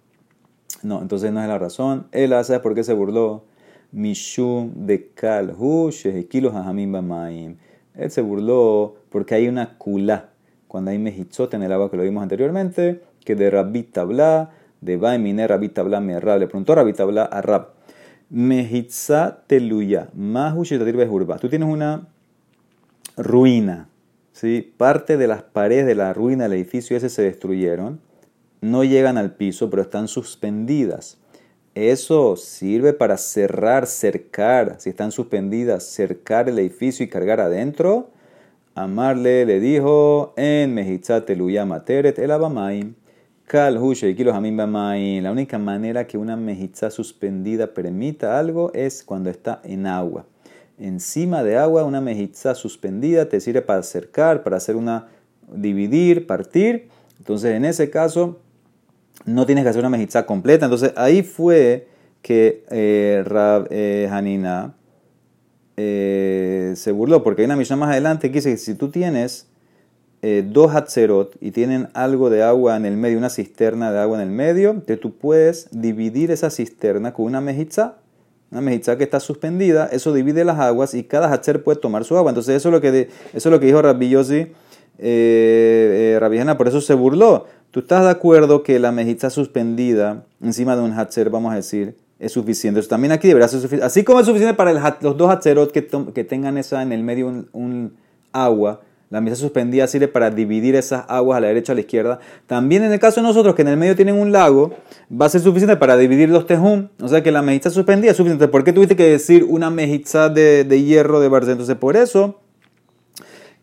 no, 0.83 1.01
entonces 1.01 1.33
no 1.33 1.41
es 1.41 1.49
la 1.49 1.57
razón. 1.57 2.07
Él 2.13 2.35
hace 2.35 2.61
por 2.61 2.75
qué 2.75 2.85
se 2.85 2.93
burló. 2.93 3.45
Mishum 3.93 4.73
de 4.85 5.09
Kalhu 5.15 5.91
Shehekilu 5.91 6.51
Hajamim 6.51 6.93
Bamaim. 6.93 7.57
Él 7.95 8.11
se 8.11 8.21
burló 8.21 8.97
porque 9.09 9.37
hay 9.37 9.49
una 9.49 9.79
kula. 9.79 10.33
Cuando 10.69 10.91
hay 10.91 10.99
mejitzot 10.99 11.55
en 11.55 11.63
el 11.63 11.73
agua 11.73 11.91
que 11.91 11.97
lo 11.97 12.03
vimos 12.03 12.23
anteriormente, 12.23 13.01
que 13.25 13.35
de 13.35 13.49
Rabbi 13.49 13.85
Tabla, 13.85 14.51
de 14.83 14.99
Baimine 14.99 15.49
Rabbi 15.49 15.71
Tabla 15.71 16.03
Merrab. 16.03 16.41
Le 16.41 16.47
preguntó 16.47 16.75
Rabbi 16.75 16.93
Tabla 16.93 17.25
a 17.25 17.41
Rab. 17.41 17.76
Mejitza 18.29 19.45
teluya, 19.47 20.09
mahu 20.15 20.63
behurba. 20.63 21.39
Tú 21.39 21.49
tienes 21.49 21.69
una 21.69 22.09
ruina, 23.17 23.89
¿sí? 24.33 24.73
Parte 24.77 25.17
de 25.17 25.27
las 25.27 25.43
paredes 25.43 25.87
de 25.87 25.95
la 25.95 26.13
ruina 26.13 26.45
del 26.45 26.55
edificio 26.55 26.97
ese 26.97 27.09
se 27.09 27.23
destruyeron 27.23 28.01
no 28.61 28.85
llegan 28.85 29.19
al 29.19 29.35
piso, 29.35 29.71
pero 29.71 29.83
están 29.83 30.09
suspendidas. 30.09 31.19
Eso 31.75 32.37
sirve 32.37 32.93
para 32.93 33.19
cerrar, 33.19 33.87
cercar, 33.87 34.77
si 34.79 34.91
están 34.91 35.13
suspendidas, 35.13 35.85
cercar 35.85 36.49
el 36.49 36.59
edificio 36.59 37.05
y 37.05 37.09
cargar 37.09 37.41
adentro. 37.41 38.11
Amarle 38.75 39.45
le 39.45 39.61
dijo 39.61 40.33
en 40.37 40.75
Mejitzateluya 40.75 41.65
Materet 41.65 42.19
el 42.19 42.31
Abamaim. 42.31 42.95
La 45.23 45.31
única 45.31 45.59
manera 45.59 46.07
que 46.07 46.19
una 46.19 46.37
mejitza 46.37 46.91
suspendida 46.91 47.75
permita 47.75 48.39
algo 48.39 48.73
es 48.75 49.05
cuando 49.05 49.31
está 49.31 49.61
en 49.63 49.87
agua. 49.87 50.27
Encima 50.79 51.43
de 51.45 51.57
agua, 51.57 51.85
una 51.85 52.01
mejitza 52.01 52.55
suspendida 52.55 53.29
te 53.29 53.41
sirve 53.41 53.63
para 53.63 53.79
acercar, 53.79 54.43
para 54.43 54.57
hacer 54.57 54.75
una 54.75 55.07
dividir, 55.49 56.27
partir. 56.27 56.89
Entonces, 57.19 57.55
en 57.55 57.65
ese 57.65 57.89
caso, 57.89 58.41
no 59.25 59.47
tienes 59.47 59.65
que 59.65 59.71
hacer 59.71 59.81
una 59.81 59.91
mejitza 59.91 60.27
completa. 60.27 60.67
Entonces 60.67 60.93
ahí 60.97 61.23
fue 61.23 61.89
que 62.23 62.65
eh, 62.71 63.23
Rab 63.25 63.69
eh, 63.71 64.09
Hanina 64.11 64.75
eh, 65.77 66.73
se 66.75 66.93
burló, 66.93 67.23
porque 67.23 67.43
hay 67.43 67.47
una 67.47 67.57
misión 67.57 67.79
más 67.79 67.91
adelante 67.91 68.31
que 68.31 68.39
dice 68.39 68.51
que 68.51 68.57
si 68.57 68.75
tú 68.75 68.91
tienes 68.91 69.49
dos 70.23 70.75
hatzerot 70.75 71.37
y 71.41 71.53
tienen 71.53 71.89
algo 71.95 72.31
de 72.31 72.43
agua 72.43 72.77
en 72.77 72.85
el 72.85 72.97
medio, 72.97 73.17
una 73.17 73.31
cisterna 73.31 73.93
de 73.93 74.01
agua 74.01 74.21
en 74.21 74.29
el 74.29 74.35
medio, 74.35 74.85
que 74.85 74.97
tú 74.97 75.13
puedes 75.17 75.69
dividir 75.71 76.33
esa 76.33 76.51
cisterna 76.51 77.13
con 77.13 77.27
una 77.27 77.41
mejitza. 77.41 77.99
Una 78.51 78.61
mejitza 78.61 78.97
que 78.97 79.05
está 79.05 79.21
suspendida, 79.21 79.89
eso 79.91 80.13
divide 80.13 80.45
las 80.45 80.59
aguas 80.59 80.95
y 80.95 81.03
cada 81.05 81.33
hatzer 81.33 81.63
puede 81.63 81.81
tomar 81.81 82.05
su 82.05 82.17
agua. 82.17 82.31
Entonces 82.31 82.57
eso 82.57 82.69
es 82.69 82.73
lo 82.73 82.81
que, 82.81 83.09
eso 83.33 83.49
es 83.49 83.53
lo 83.53 83.61
que 83.61 83.67
dijo 83.67 83.83
Rabbi 83.83 84.09
Yossi, 84.09 84.53
eh, 84.99 86.19
por 86.57 86.69
eso 86.69 86.81
se 86.81 86.95
burló. 86.95 87.47
¿Tú 87.71 87.81
estás 87.81 88.05
de 88.05 88.11
acuerdo 88.11 88.63
que 88.63 88.79
la 88.79 88.93
mejitza 88.93 89.31
suspendida 89.31 90.25
encima 90.41 90.77
de 90.77 90.83
un 90.83 90.93
hatzer, 90.93 91.31
vamos 91.31 91.53
a 91.53 91.57
decir, 91.57 91.97
es 92.19 92.33
suficiente. 92.33 92.81
Eso 92.81 92.89
también 92.89 93.13
aquí 93.13 93.29
deberá 93.29 93.49
ser 93.49 93.61
suficiente. 93.61 93.85
Así 93.85 94.05
como 94.05 94.21
es 94.21 94.27
suficiente 94.27 94.55
para 94.55 94.97
los 95.01 95.17
dos 95.17 95.31
hatzerot 95.31 95.73
que, 95.73 95.87
que, 95.87 96.25
tengan 96.25 96.57
esa 96.59 96.83
en 96.83 96.93
el 96.93 97.03
medio 97.03 97.27
un, 97.53 97.97
agua, 98.33 98.83
la 99.09 99.21
mesa 99.21 99.37
suspendida 99.37 99.87
sirve 99.87 100.09
para 100.09 100.31
dividir 100.31 100.75
esas 100.75 101.05
aguas 101.09 101.39
a 101.39 101.41
la 101.41 101.49
derecha 101.49 101.73
a 101.73 101.75
la 101.75 101.83
izquierda. 101.83 102.19
También 102.47 102.83
en 102.83 102.93
el 102.93 102.99
caso 102.99 103.21
de 103.21 103.27
nosotros, 103.27 103.55
que 103.55 103.63
en 103.63 103.69
el 103.69 103.77
medio 103.77 103.95
tienen 103.95 104.17
un 104.17 104.33
lago, 104.33 104.75
va 105.11 105.27
a 105.27 105.29
ser 105.29 105.41
suficiente 105.41 105.77
para 105.77 105.97
dividir 105.97 106.29
los 106.29 106.47
tejum. 106.47 106.89
O 107.01 107.09
sea 107.09 107.23
que 107.23 107.31
la 107.31 107.43
mejitza 107.43 107.71
suspendida 107.71 108.11
es 108.11 108.17
suficiente. 108.17 108.49
¿Por 108.49 108.65
qué 108.65 108.73
tuviste 108.73 108.97
que 108.97 109.05
decir 109.05 109.45
una 109.45 109.71
mejitza 109.71 110.29
de, 110.29 110.65
de 110.65 110.83
hierro 110.83 111.21
de 111.21 111.29
Barcelona? 111.29 111.53
Entonces, 111.53 111.77
por 111.77 111.97
eso, 111.97 112.41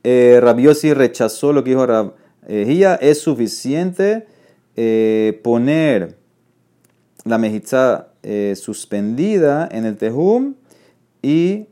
eh, 0.04 0.40
Rabiosi 0.42 0.94
rechazó 0.94 1.52
lo 1.52 1.64
que 1.64 1.72
dijo 1.72 1.86
Rab. 1.86 2.14
Eh, 2.48 2.98
es 3.02 3.22
suficiente 3.22 4.28
eh, 4.76 5.40
poner 5.44 6.18
la 7.26 7.38
mejitza 7.38 8.10
eh, 8.24 8.54
suspendida 8.56 9.68
en 9.72 9.86
el 9.86 9.98
tejum 9.98 10.56
y 11.22 11.68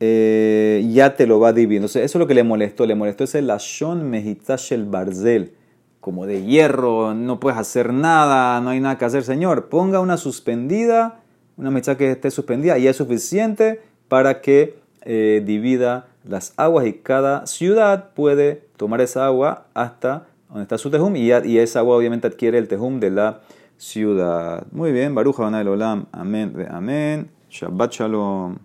eh, 0.00 0.86
ya 0.92 1.16
te 1.16 1.26
lo 1.26 1.40
va 1.40 1.52
dividiendo. 1.52 1.86
eso 1.86 2.00
es 2.00 2.14
lo 2.14 2.26
que 2.26 2.34
le 2.34 2.42
molestó. 2.42 2.86
Le 2.86 2.94
molestó 2.94 3.24
ese 3.24 3.42
lashon 3.42 4.08
mejitza 4.08 4.56
shel 4.56 4.84
barzel. 4.84 5.52
Como 6.00 6.26
de 6.26 6.44
hierro, 6.44 7.14
no 7.14 7.40
puedes 7.40 7.58
hacer 7.58 7.92
nada, 7.92 8.60
no 8.60 8.70
hay 8.70 8.80
nada 8.80 8.96
que 8.96 9.04
hacer, 9.04 9.24
señor. 9.24 9.68
Ponga 9.68 9.98
una 10.00 10.16
suspendida, 10.16 11.20
una 11.56 11.70
mejitza 11.70 11.96
que 11.96 12.12
esté 12.12 12.30
suspendida, 12.30 12.78
y 12.78 12.86
es 12.86 12.96
suficiente 12.96 13.80
para 14.08 14.40
que 14.40 14.76
divida 15.04 16.06
las 16.28 16.52
aguas 16.56 16.86
y 16.86 16.94
cada 16.94 17.46
ciudad 17.46 18.10
puede 18.14 18.62
tomar 18.76 19.00
esa 19.00 19.26
agua 19.26 19.66
hasta 19.74 20.26
donde 20.48 20.62
está 20.62 20.78
su 20.78 20.90
tejum 20.90 21.16
y, 21.16 21.30
y 21.30 21.58
esa 21.58 21.80
agua 21.80 21.96
obviamente 21.96 22.26
adquiere 22.26 22.58
el 22.58 22.68
tejum 22.68 23.00
de 23.00 23.10
la 23.10 23.40
ciudad. 23.76 24.66
Muy 24.72 24.92
bien, 24.92 25.14
Baruja 25.14 25.46
Olam, 25.46 26.06
amén, 26.12 26.66
amén. 26.70 27.30
Shabbat 27.50 27.92
Shalom. 27.92 28.54